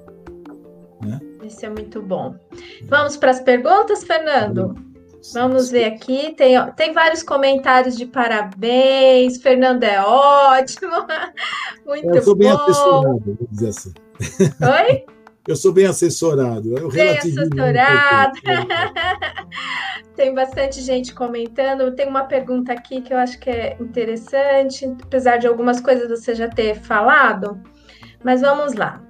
[1.06, 1.22] Né?
[1.44, 2.36] Isso é muito bom.
[2.86, 4.74] Vamos para as perguntas, Fernando?
[5.32, 6.34] Vamos ver aqui.
[6.36, 9.38] Tem, tem vários comentários de parabéns.
[9.38, 10.92] Fernando é ótimo.
[11.86, 12.16] Muito bom.
[12.16, 13.94] Eu sou bem assessorado, vamos dizer assim.
[14.90, 15.06] Oi?
[15.46, 16.78] Eu sou bem assessorado.
[16.78, 18.40] Eu bem assessorado.
[20.16, 21.94] tem bastante gente comentando.
[21.94, 26.34] Tem uma pergunta aqui que eu acho que é interessante, apesar de algumas coisas você
[26.34, 27.62] já ter falado.
[28.24, 29.04] Mas vamos lá.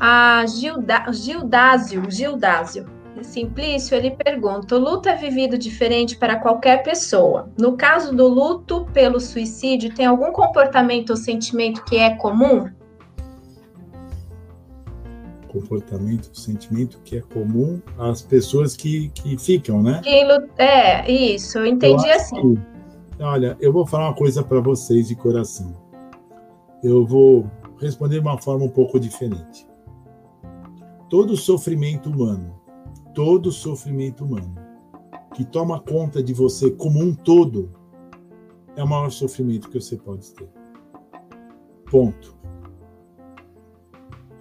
[0.00, 7.50] A Gilda, Gildásio, Gildásio Simplício, ele pergunta: o luto é vivido diferente para qualquer pessoa.
[7.58, 12.70] No caso do luto pelo suicídio, tem algum comportamento ou sentimento que é comum?
[15.48, 20.02] Comportamento, sentimento que é comum às pessoas que, que ficam, né?
[20.58, 22.54] é, isso, eu entendi eu assim.
[22.54, 25.74] Que, olha, eu vou falar uma coisa para vocês de coração.
[26.82, 27.50] Eu vou
[27.80, 29.66] responder de uma forma um pouco diferente.
[31.08, 32.57] Todo sofrimento humano
[33.18, 34.54] todo sofrimento humano,
[35.34, 37.68] que toma conta de você como um todo,
[38.76, 40.48] é o maior sofrimento que você pode ter.
[41.90, 42.38] Ponto.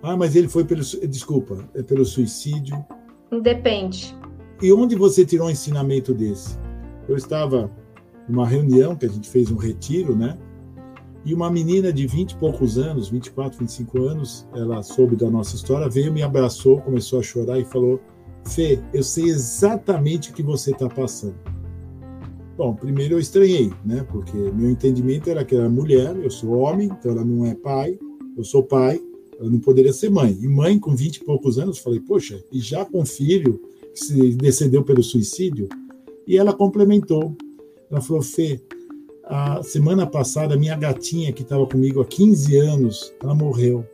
[0.03, 0.83] Ah, mas ele foi pelo.
[1.09, 2.85] Desculpa, é pelo suicídio.
[3.41, 4.15] Depende.
[4.61, 6.59] E onde você tirou um ensinamento desse?
[7.09, 7.71] Eu estava
[8.29, 10.37] numa reunião que a gente fez um retiro, né?
[11.25, 15.55] E uma menina de 20 e poucos anos, 24, 25 anos, ela soube da nossa
[15.55, 17.99] história, veio, me abraçou, começou a chorar e falou:
[18.47, 21.35] Fê, eu sei exatamente o que você está passando.
[22.57, 24.05] Bom, primeiro eu estranhei, né?
[24.09, 27.53] Porque meu entendimento era que ela é mulher, eu sou homem, então ela não é
[27.53, 27.99] pai,
[28.35, 28.99] eu sou pai,
[29.39, 30.35] ela não poderia ser mãe.
[30.41, 33.61] E mãe com 20 e poucos anos, falei, poxa, e já com filho
[33.93, 35.69] que se decedeu pelo suicídio?
[36.25, 37.35] E ela complementou.
[37.91, 38.59] Ela falou, Fê,
[39.23, 43.85] a semana passada, minha gatinha que estava comigo há 15 anos, ela morreu.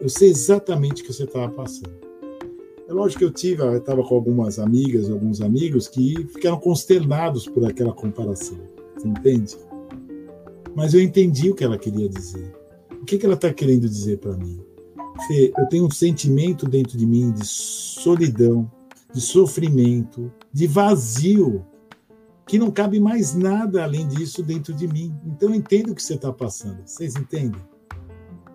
[0.00, 2.01] Eu sei exatamente o que você estava passando.
[2.88, 7.46] É lógico que eu tive, eu estava com algumas amigas, alguns amigos que ficaram consternados
[7.46, 8.58] por aquela comparação,
[8.96, 9.56] você entende?
[10.74, 12.52] Mas eu entendi o que ela queria dizer.
[13.00, 14.60] O que, que ela está querendo dizer para mim?
[15.26, 18.70] Fê, eu tenho um sentimento dentro de mim de solidão,
[19.12, 21.64] de sofrimento, de vazio,
[22.46, 25.14] que não cabe mais nada além disso dentro de mim.
[25.26, 26.82] Então eu entendo o que você está passando.
[26.84, 27.60] Vocês entendem?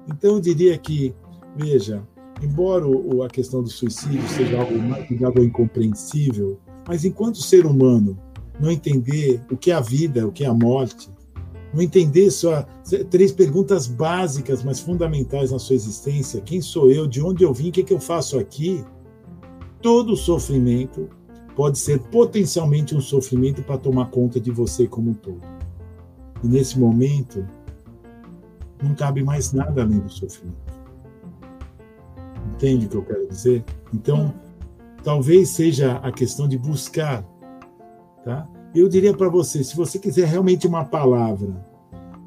[0.08, 1.16] Então eu diria que,
[1.56, 2.06] veja,
[2.42, 2.86] embora
[3.26, 4.74] a questão do suicídio seja algo
[5.10, 8.18] ligado ao incompreensível, mas enquanto ser humano
[8.60, 11.10] não entender o que é a vida, o que é a morte,
[11.74, 12.66] não entender só
[13.10, 17.70] três perguntas básicas, mas fundamentais na sua existência: quem sou eu, de onde eu vim,
[17.70, 18.84] o que, é que eu faço aqui?
[19.82, 21.10] Todo sofrimento
[21.56, 25.42] pode ser potencialmente um sofrimento para tomar conta de você como um todo.
[26.44, 27.46] E nesse momento,
[28.82, 30.67] não cabe mais nada além do sofrimento.
[32.58, 33.64] Entende o que eu quero dizer?
[33.94, 34.34] Então,
[35.04, 37.24] talvez seja a questão de buscar,
[38.26, 38.50] tá?
[38.74, 41.64] Eu diria para você, se você quiser realmente uma palavra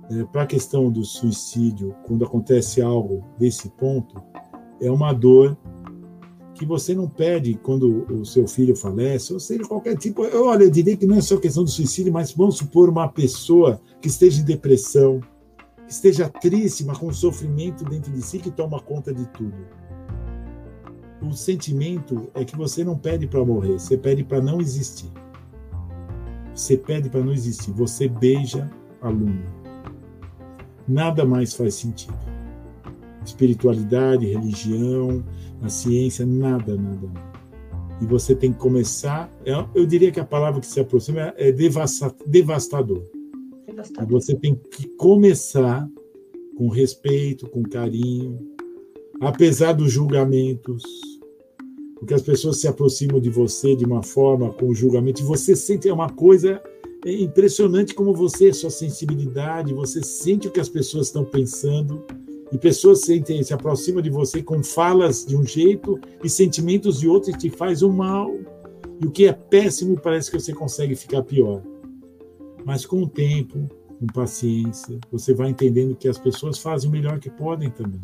[0.08, 4.22] é, para a questão do suicídio, quando acontece algo desse ponto,
[4.80, 5.58] é uma dor
[6.54, 10.24] que você não pede quando o seu filho falece, ou seja, qualquer tipo.
[10.24, 13.08] Eu, olha, eu diria que não é só questão do suicídio, mas vamos supor uma
[13.08, 15.20] pessoa que esteja em depressão,
[15.84, 19.79] que esteja triste, mas com sofrimento dentro de si que toma conta de tudo
[21.22, 25.10] o sentimento é que você não pede para morrer, você pede para não existir.
[26.54, 29.44] Você pede para não existir, você beija a luna.
[30.86, 32.18] Nada mais faz sentido.
[33.24, 35.24] Espiritualidade, religião,
[35.62, 37.30] a ciência, nada, nada, nada.
[38.00, 39.30] E você tem que começar.
[39.44, 42.18] É, eu diria que a palavra que se aproxima é devastador.
[42.26, 43.02] devastador.
[44.10, 45.88] Você tem que começar
[46.56, 48.38] com respeito, com carinho,
[49.20, 50.82] apesar dos julgamentos,
[52.00, 55.88] porque as pessoas se aproximam de você de uma forma com julgamento, e você sente
[55.88, 56.60] é uma coisa
[57.04, 62.04] impressionante como você, sua sensibilidade, você sente o que as pessoas estão pensando,
[62.50, 67.06] e pessoas sentem, se aproximam de você com falas de um jeito e sentimentos de
[67.06, 68.34] outro e te faz um mal.
[69.00, 71.62] E o que é péssimo parece que você consegue ficar pior.
[72.64, 73.68] Mas com o tempo,
[74.00, 78.00] com paciência, você vai entendendo que as pessoas fazem o melhor que podem também.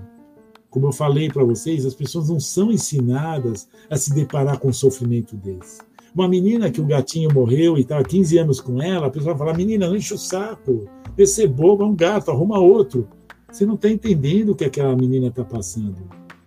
[0.76, 4.74] Como eu falei para vocês, as pessoas não são ensinadas a se deparar com um
[4.74, 5.80] sofrimento desse.
[6.14, 9.46] Uma menina que o gatinho morreu e estava 15 anos com ela, a pessoa vai
[9.46, 13.08] falar: menina, não enche o saco, esse é bobo, é um gato, arruma outro.
[13.50, 15.96] Você não está entendendo o que aquela menina está passando.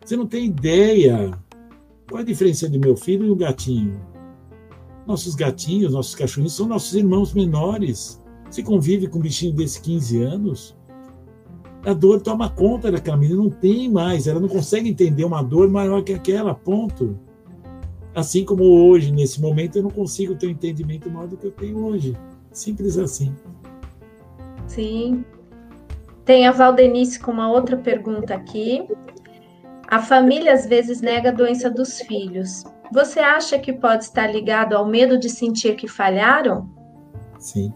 [0.05, 1.31] Você não tem ideia.
[2.07, 3.99] Qual a diferença de meu filho e o gatinho?
[5.07, 8.21] Nossos gatinhos, nossos cachorrinhos são nossos irmãos menores.
[8.47, 10.77] Você convive com um bichinho desse 15 anos,
[11.85, 15.69] a dor toma conta daquela menina, não tem mais, ela não consegue entender uma dor
[15.69, 17.17] maior que aquela, ponto.
[18.13, 21.51] Assim como hoje, nesse momento, eu não consigo ter um entendimento maior do que eu
[21.51, 22.17] tenho hoje.
[22.51, 23.33] Simples assim.
[24.67, 25.23] Sim.
[26.25, 28.85] Tem a Valdenice com uma outra pergunta aqui.
[29.87, 32.63] A família às vezes nega a doença dos filhos.
[32.91, 36.69] Você acha que pode estar ligado ao medo de sentir que falharam?
[37.37, 37.71] Sim,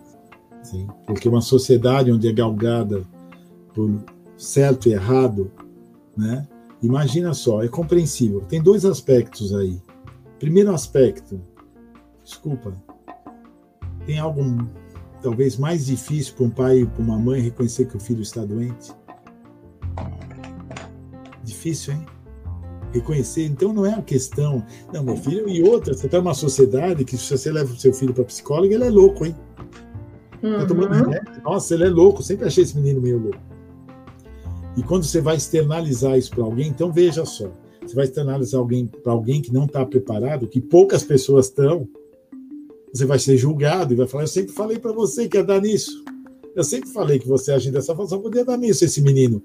[0.61, 0.87] sim.
[1.05, 3.03] Porque uma sociedade onde é galgada
[3.73, 4.03] por
[4.37, 5.51] certo e errado,
[6.15, 6.47] né?
[6.81, 8.41] Imagina só, é compreensível.
[8.41, 9.81] Tem dois aspectos aí.
[10.39, 11.39] Primeiro aspecto,
[12.23, 12.73] desculpa,
[14.05, 14.43] tem algo
[15.21, 18.43] talvez mais difícil para um pai e para uma mãe reconhecer que o filho está
[18.43, 18.91] doente?
[21.43, 22.05] Difícil, hein?
[22.91, 24.63] Reconhecer, então não é uma questão,
[24.93, 27.93] não, meu filho, e outra, você está numa sociedade que se você leva o seu
[27.93, 29.35] filho para psicólogo, ele é louco, hein?
[30.43, 30.57] Uhum.
[30.59, 31.13] Tá tomando uhum.
[31.43, 33.52] Nossa, ele é louco, sempre achei esse menino meio louco.
[34.75, 37.51] E quando você vai externalizar isso para alguém, então veja só,
[37.85, 41.87] você vai externalizar alguém para alguém que não está preparado, que poucas pessoas estão,
[42.93, 45.61] você vai ser julgado e vai falar: Eu sempre falei para você que ia dar
[45.61, 46.03] nisso.
[46.55, 49.41] Eu sempre falei que você agindo dessa forma só podia dar nisso, esse menino.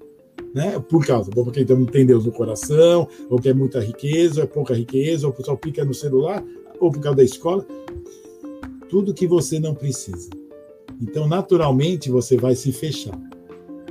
[0.53, 0.79] Né?
[0.79, 4.43] Por causa, ou porque não tem Deus no coração, ou que é muita riqueza, ou
[4.43, 6.43] é pouca riqueza, ou só pica no celular,
[6.79, 7.65] ou por causa da escola.
[8.87, 10.29] Tudo que você não precisa.
[11.01, 13.19] Então, naturalmente, você vai se fechar.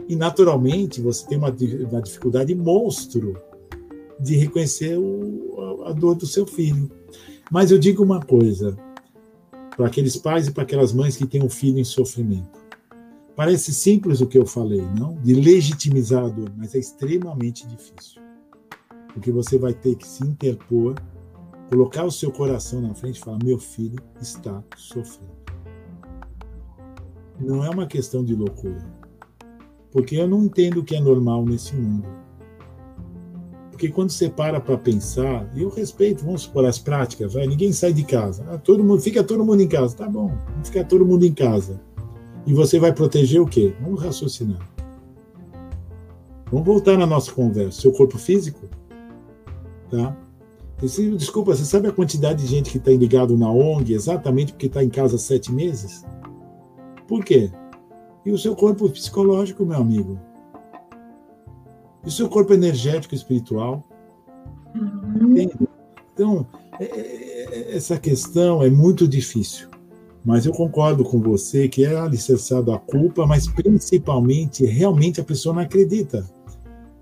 [0.08, 1.54] E naturalmente você tem uma,
[1.90, 3.38] uma dificuldade monstro
[4.18, 6.90] de reconhecer o, a, a dor do seu filho.
[7.50, 8.74] Mas eu digo uma coisa
[9.76, 12.58] para aqueles pais e para aquelas mães que têm um filho em sofrimento.
[13.36, 15.14] Parece simples o que eu falei, não?
[15.22, 18.20] De legitimizar a dor, mas é extremamente difícil.
[19.12, 20.96] Porque você vai ter que se interpor,
[21.70, 25.38] colocar o seu coração na frente e falar: meu filho está sofrendo.
[27.38, 28.97] Não é uma questão de loucura
[29.90, 32.06] porque eu não entendo o que é normal nesse mundo.
[33.70, 37.72] Porque quando você para para pensar, e eu respeito, vamos supor, as práticas, vai, ninguém
[37.72, 38.44] sai de casa.
[38.50, 39.96] Ah, todo mundo, fica todo mundo em casa.
[39.96, 40.32] Tá bom,
[40.64, 41.80] fica todo mundo em casa.
[42.44, 43.74] E você vai proteger o quê?
[43.80, 44.58] Vamos raciocinar.
[46.50, 47.82] Vamos voltar na nossa conversa.
[47.82, 48.66] Seu corpo físico?
[49.90, 50.16] Tá?
[50.80, 54.82] Desculpa, você sabe a quantidade de gente que está ligado na ONG exatamente porque está
[54.82, 56.04] em casa sete meses?
[57.06, 57.50] Por quê?
[58.28, 60.20] E o seu corpo psicológico, meu amigo?
[62.04, 63.82] E o seu corpo energético espiritual?
[64.74, 65.48] Uhum.
[66.12, 66.46] Então,
[66.78, 69.70] é, é, é, essa questão é muito difícil.
[70.22, 75.54] Mas eu concordo com você que é alicerçado a culpa, mas principalmente, realmente a pessoa
[75.54, 76.28] não acredita.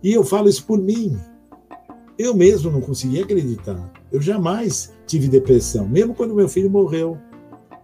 [0.04, 1.18] E eu falo isso por mim.
[2.16, 3.92] Eu mesmo não consegui acreditar.
[4.12, 7.18] Eu jamais tive depressão, mesmo quando meu filho morreu.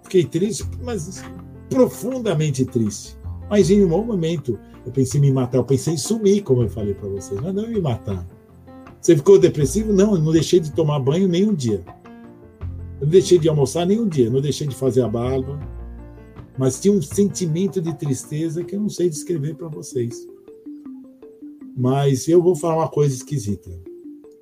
[0.05, 1.25] Fiquei triste, mas
[1.69, 3.21] profundamente triste.
[3.49, 6.69] Mas em um momento eu pensei em me matar, eu pensei em sumir, como eu
[6.69, 8.27] falei para vocês, mas não me matar.
[9.01, 9.93] Você ficou depressivo?
[9.93, 11.85] Não, eu não deixei de tomar banho nem um dia.
[13.01, 15.59] Eu não deixei de almoçar nem um dia, não deixei de fazer a barba.
[16.57, 20.27] Mas tinha um sentimento de tristeza que eu não sei descrever para vocês.
[21.77, 23.71] Mas eu vou falar uma coisa esquisita,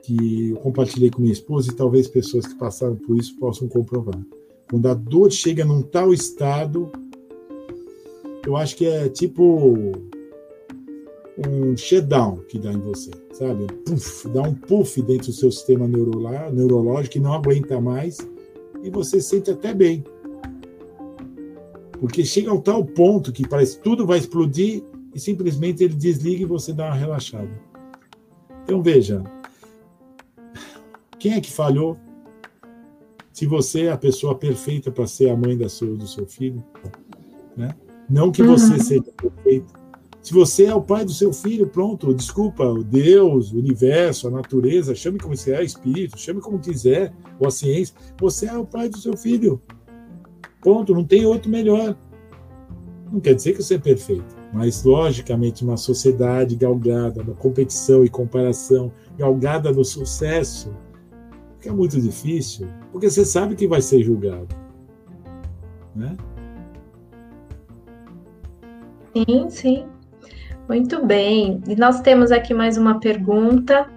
[0.02, 4.20] que eu compartilhei com minha esposa e talvez pessoas que passaram por isso possam comprovar.
[4.68, 6.90] Quando a dor chega num tal estado
[8.46, 9.92] eu acho que é tipo
[11.48, 13.66] um shutdown que dá em você, sabe?
[13.84, 18.18] Puff, dá um puff dentro do seu sistema neurológico que não aguenta mais
[18.82, 20.04] e você sente até bem.
[21.98, 24.82] Porque chega ao tal ponto que parece que tudo vai explodir
[25.14, 27.50] e simplesmente ele desliga e você dá uma relaxada.
[28.64, 29.22] Então veja,
[31.18, 31.98] quem é que falhou?
[33.32, 36.62] Se você é a pessoa perfeita para ser a mãe da sua, do seu filho,
[37.56, 37.74] né?
[38.10, 38.80] Não que você uhum.
[38.80, 39.80] seja perfeito.
[40.20, 44.30] Se você é o pai do seu filho, pronto, desculpa, o Deus, o universo, a
[44.30, 48.66] natureza, chame como você é, espírito, chame como quiser, ou a ciência, você é o
[48.66, 49.62] pai do seu filho.
[50.60, 51.96] Ponto, não tem outro melhor.
[53.10, 58.08] Não quer dizer que você é perfeito, mas logicamente uma sociedade galgada na competição e
[58.08, 60.70] comparação, galgada no sucesso,
[61.58, 64.54] fica muito difícil, porque você sabe que vai ser julgado.
[65.96, 66.16] Né?
[69.14, 69.86] Sim, sim.
[70.68, 71.60] Muito bem.
[71.66, 73.88] E nós temos aqui mais uma pergunta.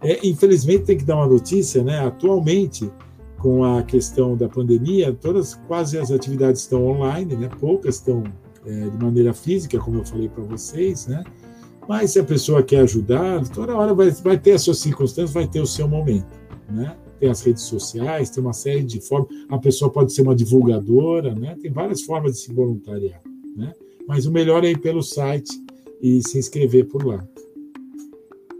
[0.00, 2.06] É, infelizmente tem que dar uma notícia, né?
[2.06, 2.90] Atualmente,
[3.38, 7.50] com a questão da pandemia, todas quase as atividades estão online, né?
[7.58, 8.22] Poucas estão
[8.64, 11.24] é, de maneira física, como eu falei para vocês, né?
[11.88, 15.46] Mas se a pessoa quer ajudar, toda hora vai, vai ter as suas circunstâncias, vai
[15.46, 16.26] ter o seu momento,
[16.68, 16.96] né?
[17.18, 19.28] Tem as redes sociais, tem uma série de formas.
[19.48, 21.56] A pessoa pode ser uma divulgadora, né?
[21.60, 23.20] Tem várias formas de se voluntariar,
[23.56, 23.72] né?
[24.06, 25.50] Mas o melhor é ir pelo site
[26.00, 27.26] e se inscrever por lá.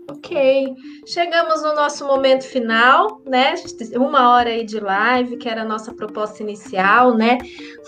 [0.09, 0.75] Ok.
[1.05, 3.55] Chegamos no nosso momento final, né?
[3.95, 7.39] Uma hora aí de live, que era a nossa proposta inicial, né?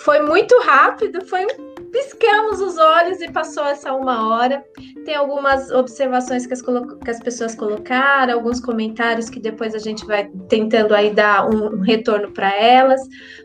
[0.04, 4.64] Foi muito rápido, foi um piscamos os olhos e passou essa uma hora.
[5.04, 10.04] Tem algumas observações que as, que as, pessoas colocaram, alguns comentários que depois a gente
[10.06, 13.00] vai tentando aí dar um, um retorno para elas.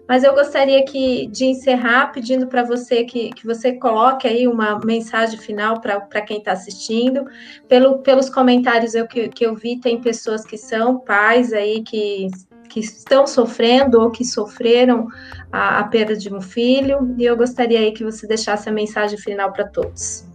[0.07, 4.79] Mas eu gostaria que, de encerrar pedindo para você que, que você coloque aí uma
[4.79, 7.25] mensagem final para quem está assistindo.
[7.67, 12.27] Pelo, pelos comentários eu, que, que eu vi, tem pessoas que são pais aí que
[12.70, 15.07] que estão sofrendo ou que sofreram
[15.51, 19.18] a, a perda de um filho, e eu gostaria aí que você deixasse a mensagem
[19.18, 20.26] final para todos.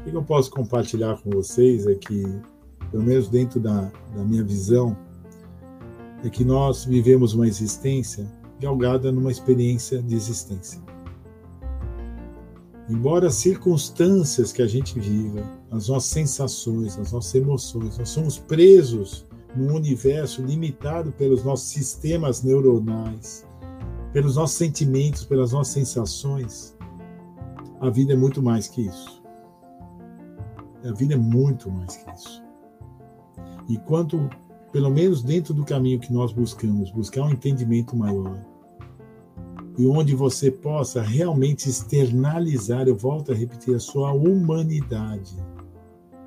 [0.00, 2.22] O que eu posso compartilhar com vocês é que,
[2.90, 4.96] pelo menos dentro da, da minha visão,
[6.24, 10.80] é que nós vivemos uma existência galgada numa experiência de existência.
[12.88, 18.38] Embora as circunstâncias que a gente viva, as nossas sensações, as nossas emoções, nós somos
[18.38, 23.46] presos num universo limitado pelos nossos sistemas neuronais,
[24.12, 26.76] pelos nossos sentimentos, pelas nossas sensações,
[27.80, 29.22] a vida é muito mais que isso.
[30.84, 32.42] A vida é muito mais que isso.
[33.68, 34.28] E quanto,
[34.72, 38.44] pelo menos dentro do caminho que nós buscamos, buscar um entendimento maior,
[39.78, 45.34] e onde você possa realmente externalizar, eu volto a repetir, a sua humanidade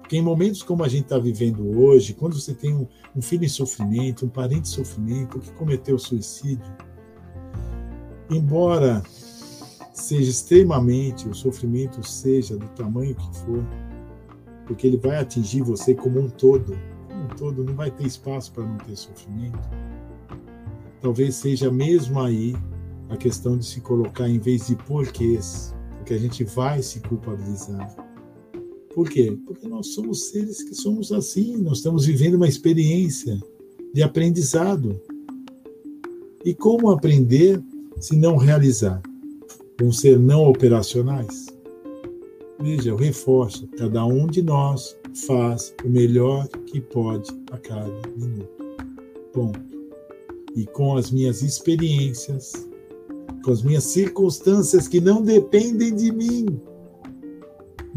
[0.06, 3.44] porque em momentos como a gente está vivendo hoje, quando você tem um, um, filho
[3.44, 6.72] em sofrimento, um parente em sofrimento, que cometeu suicídio,
[8.30, 9.02] embora
[9.92, 13.66] seja extremamente, o sofrimento seja do tamanho que for,
[14.68, 16.78] porque ele vai atingir você como um todo,
[17.08, 19.58] como um todo, não vai ter espaço para não ter sofrimento.
[21.02, 22.56] Talvez seja mesmo aí
[23.10, 28.05] a questão de se colocar em vez de porquês, porque a gente vai se culpabilizar
[28.96, 29.38] por quê?
[29.46, 33.38] Porque nós somos seres que somos assim, nós estamos vivendo uma experiência
[33.94, 34.98] de aprendizado.
[36.46, 37.62] E como aprender
[38.00, 39.02] se não realizar?
[39.78, 41.48] Vão ser não operacionais?
[42.58, 44.96] Veja, eu reforço: cada um de nós
[45.28, 48.48] faz o melhor que pode a cada minuto.
[49.34, 49.60] Ponto.
[50.56, 52.54] E com as minhas experiências,
[53.44, 56.46] com as minhas circunstâncias que não dependem de mim,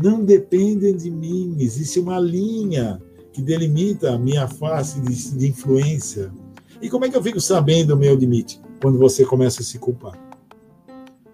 [0.00, 1.56] não dependem de mim.
[1.58, 6.32] Existe uma linha que delimita a minha face de, de influência.
[6.80, 8.60] E como é que eu fico sabendo o meu limite?
[8.80, 10.16] Quando você começa a se culpar.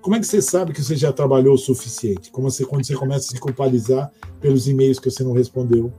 [0.00, 2.30] Como é que você sabe que você já trabalhou o suficiente?
[2.30, 4.10] Como você, quando você começa a se culpabilizar
[4.40, 5.92] pelos e-mails que você não respondeu.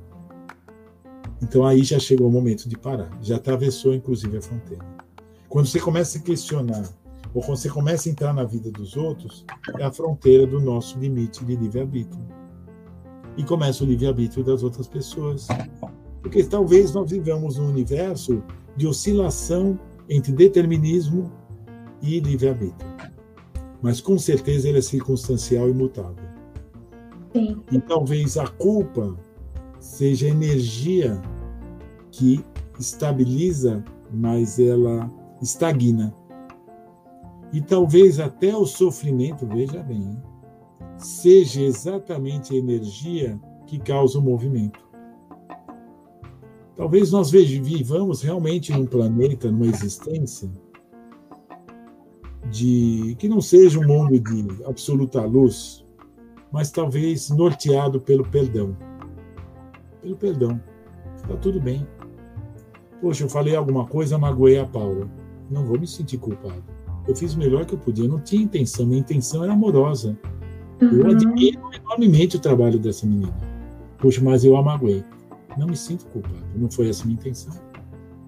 [1.41, 3.11] Então aí já chegou o momento de parar.
[3.21, 4.83] Já atravessou, inclusive, a fronteira.
[5.47, 6.89] Quando você começa a questionar,
[7.33, 9.45] ou quando você começa a entrar na vida dos outros,
[9.77, 12.44] é a fronteira do nosso limite de livre-arbítrio
[13.37, 15.47] e começa o livre-arbítrio das outras pessoas.
[16.21, 18.43] Porque talvez nós vivamos num universo
[18.75, 19.79] de oscilação
[20.09, 21.31] entre determinismo
[22.01, 22.89] e livre-arbítrio.
[23.81, 26.25] Mas com certeza ele é circunstancial e mutável.
[27.33, 27.61] Sim.
[27.71, 29.15] E talvez a culpa
[29.79, 31.21] seja a energia
[32.11, 32.43] que
[32.79, 35.11] estabiliza, mas ela
[35.41, 36.13] estagna.
[37.53, 40.17] E talvez até o sofrimento, veja bem,
[40.97, 44.79] seja exatamente a energia que causa o movimento.
[46.75, 50.49] Talvez nós vivamos realmente num planeta, numa existência
[52.51, 55.85] de que não seja um mundo de absoluta luz,
[56.51, 58.77] mas talvez norteado pelo perdão.
[60.01, 60.61] Pelo perdão.
[61.15, 61.87] Está tudo bem.
[63.01, 65.09] Poxa, eu falei alguma coisa, magoei a Paula.
[65.49, 66.63] Não vou me sentir culpado.
[67.07, 68.07] Eu fiz o melhor que eu podia.
[68.07, 68.85] Não tinha intenção.
[68.85, 70.17] Minha intenção era amorosa.
[70.81, 70.91] Uhum.
[70.91, 73.33] Eu admiro enormemente o trabalho dessa menina.
[73.97, 75.03] Puxa, mas eu a magoei.
[75.57, 76.45] Não me sinto culpado.
[76.55, 77.53] Não foi essa a minha intenção.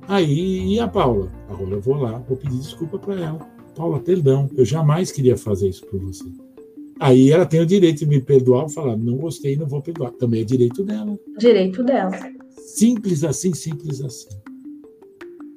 [0.07, 1.29] Aí, e a Paula?
[1.49, 3.39] Agora eu vou lá, vou pedir desculpa para ela.
[3.75, 6.25] Paula, perdão, eu jamais queria fazer isso por você.
[6.99, 10.11] Aí ela tem o direito de me perdoar ou falar, não gostei, não vou perdoar.
[10.11, 11.17] Também é direito dela.
[11.37, 12.17] Direito dela.
[12.57, 14.29] Simples assim, simples assim.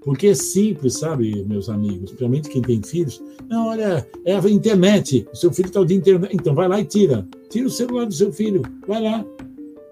[0.03, 3.23] Porque é simples, sabe, meus amigos, principalmente quem tem filhos.
[3.49, 5.27] Não, olha, é a internet.
[5.33, 6.27] O seu filho está o dia inteiro.
[6.33, 7.27] Então vai lá e tira.
[7.51, 8.63] Tira o celular do seu filho.
[8.87, 9.25] Vai lá.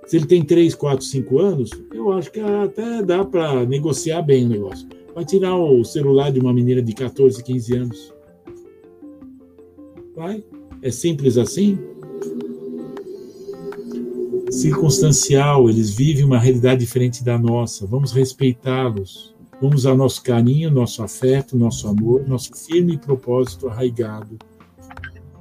[0.06, 4.46] Se ele tem 3, 4, 5 anos, eu acho que até dá para negociar bem
[4.46, 4.88] o negócio.
[5.14, 8.14] Vai tirar o celular de uma menina de 14, 15 anos.
[10.16, 10.42] Vai.
[10.80, 11.78] É simples assim?
[14.50, 17.86] Circunstancial, eles vivem uma realidade diferente da nossa.
[17.86, 19.36] Vamos respeitá-los.
[19.61, 24.38] Vamos usar nosso carinho, nosso afeto, nosso amor, nosso firme propósito arraigado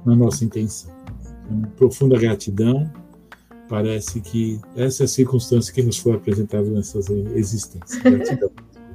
[0.04, 0.92] na nossa intenção.
[1.44, 2.90] Então, profunda gratidão
[3.68, 8.00] parece que essa é a circunstância que nos foi apresentada nessas existências.
[8.02, 8.50] Gratidão.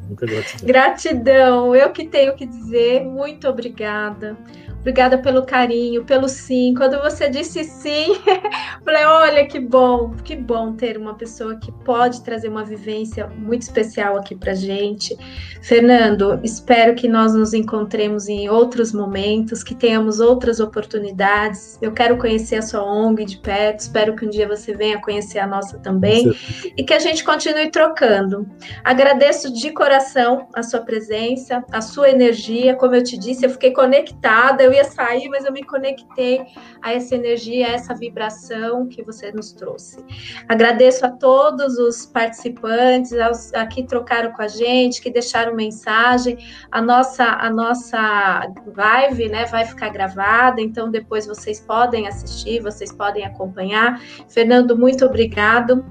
[0.07, 0.67] Muita gratidão.
[0.67, 1.75] Gratidão.
[1.75, 4.37] Eu que tenho que dizer muito obrigada.
[4.83, 6.73] Obrigada pelo carinho, pelo sim.
[6.75, 8.19] Quando você disse sim,
[8.83, 13.61] falei: olha que bom, que bom ter uma pessoa que pode trazer uma vivência muito
[13.61, 15.17] especial aqui para gente.
[15.61, 21.79] Fernando, espero que nós nos encontremos em outros momentos, que tenhamos outras oportunidades.
[21.81, 25.39] Eu quero conhecer a sua ONG de perto, espero que um dia você venha conhecer
[25.39, 26.35] a nossa também
[26.75, 28.45] e que a gente continue trocando.
[28.83, 32.75] Agradeço de coração a sua presença, a sua energia.
[32.75, 34.61] Como eu te disse, eu fiquei conectada.
[34.61, 36.45] Eu ia sair, mas eu me conectei
[36.81, 40.03] a essa energia, a essa vibração que você nos trouxe.
[40.47, 46.37] Agradeço a todos os participantes, aos, a que trocaram com a gente, que deixaram mensagem.
[46.71, 52.91] A nossa, a nossa live né, vai ficar gravada, então depois vocês podem assistir, vocês
[52.91, 54.01] podem acompanhar.
[54.27, 55.85] Fernando, muito obrigado.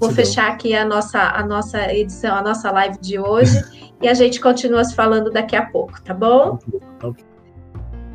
[0.00, 3.62] Vou fechar aqui a nossa, a nossa edição, a nossa live de hoje
[4.02, 6.58] e a gente continua se falando daqui a pouco, tá bom?
[7.02, 7.35] Okay.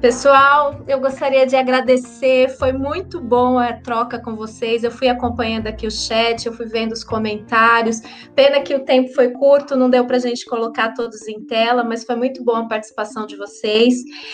[0.02, 4.84] Pessoal, eu gostaria de agradecer, foi muito bom a troca com vocês.
[4.84, 8.02] Eu fui acompanhando aqui o chat, eu fui vendo os comentários.
[8.34, 11.84] Pena que o tempo foi curto, não deu para a gente colocar todos em tela,
[11.84, 13.94] mas foi muito bom a participação de vocês.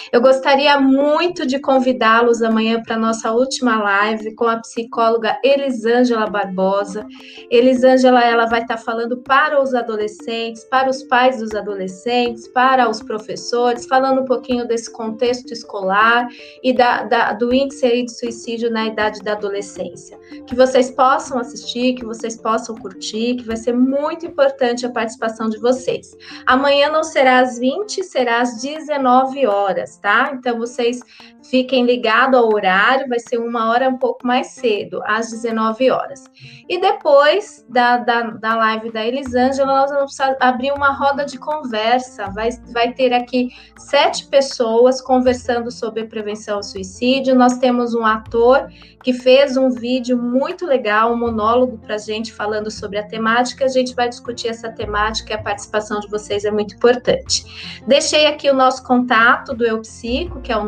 [0.10, 6.28] Eu gostaria muito de convidá-los amanhã para a nossa última live com a psicóloga Elisângela
[6.28, 7.06] Barbosa.
[7.52, 13.04] Elisângela, ela vai estar falando para os adolescentes, para os pais dos adolescentes, para os
[13.04, 16.28] professores, falando um pouquinho desse contexto escolar
[16.64, 20.18] e da, da, do índice de suicídio na idade da adolescência.
[20.46, 25.50] Que vocês possam assistir, que vocês possam curtir, que vai ser muito importante a participação
[25.50, 26.16] de vocês.
[26.46, 30.32] Amanhã não será às 20, será às 19 horas, tá?
[30.34, 31.02] Então vocês
[31.50, 36.26] fiquem ligados ao horário, vai ser uma hora um pouco mais cedo, às 19 horas.
[36.68, 42.30] E depois da, da, da live da Elisângela, nós vamos abrir uma roda de conversa.
[42.32, 47.36] Vai, vai ter aqui sete pessoas conversando sobre prevenção ao suicídio.
[47.36, 48.68] Nós temos um ator
[49.04, 53.64] que fez um vídeo muito legal, um monólogo para a gente falando sobre a temática.
[53.64, 57.82] A gente vai discutir essa temática e a participação de vocês é muito importante.
[57.88, 60.66] Deixei aqui o nosso contato do Eu Psico, que é o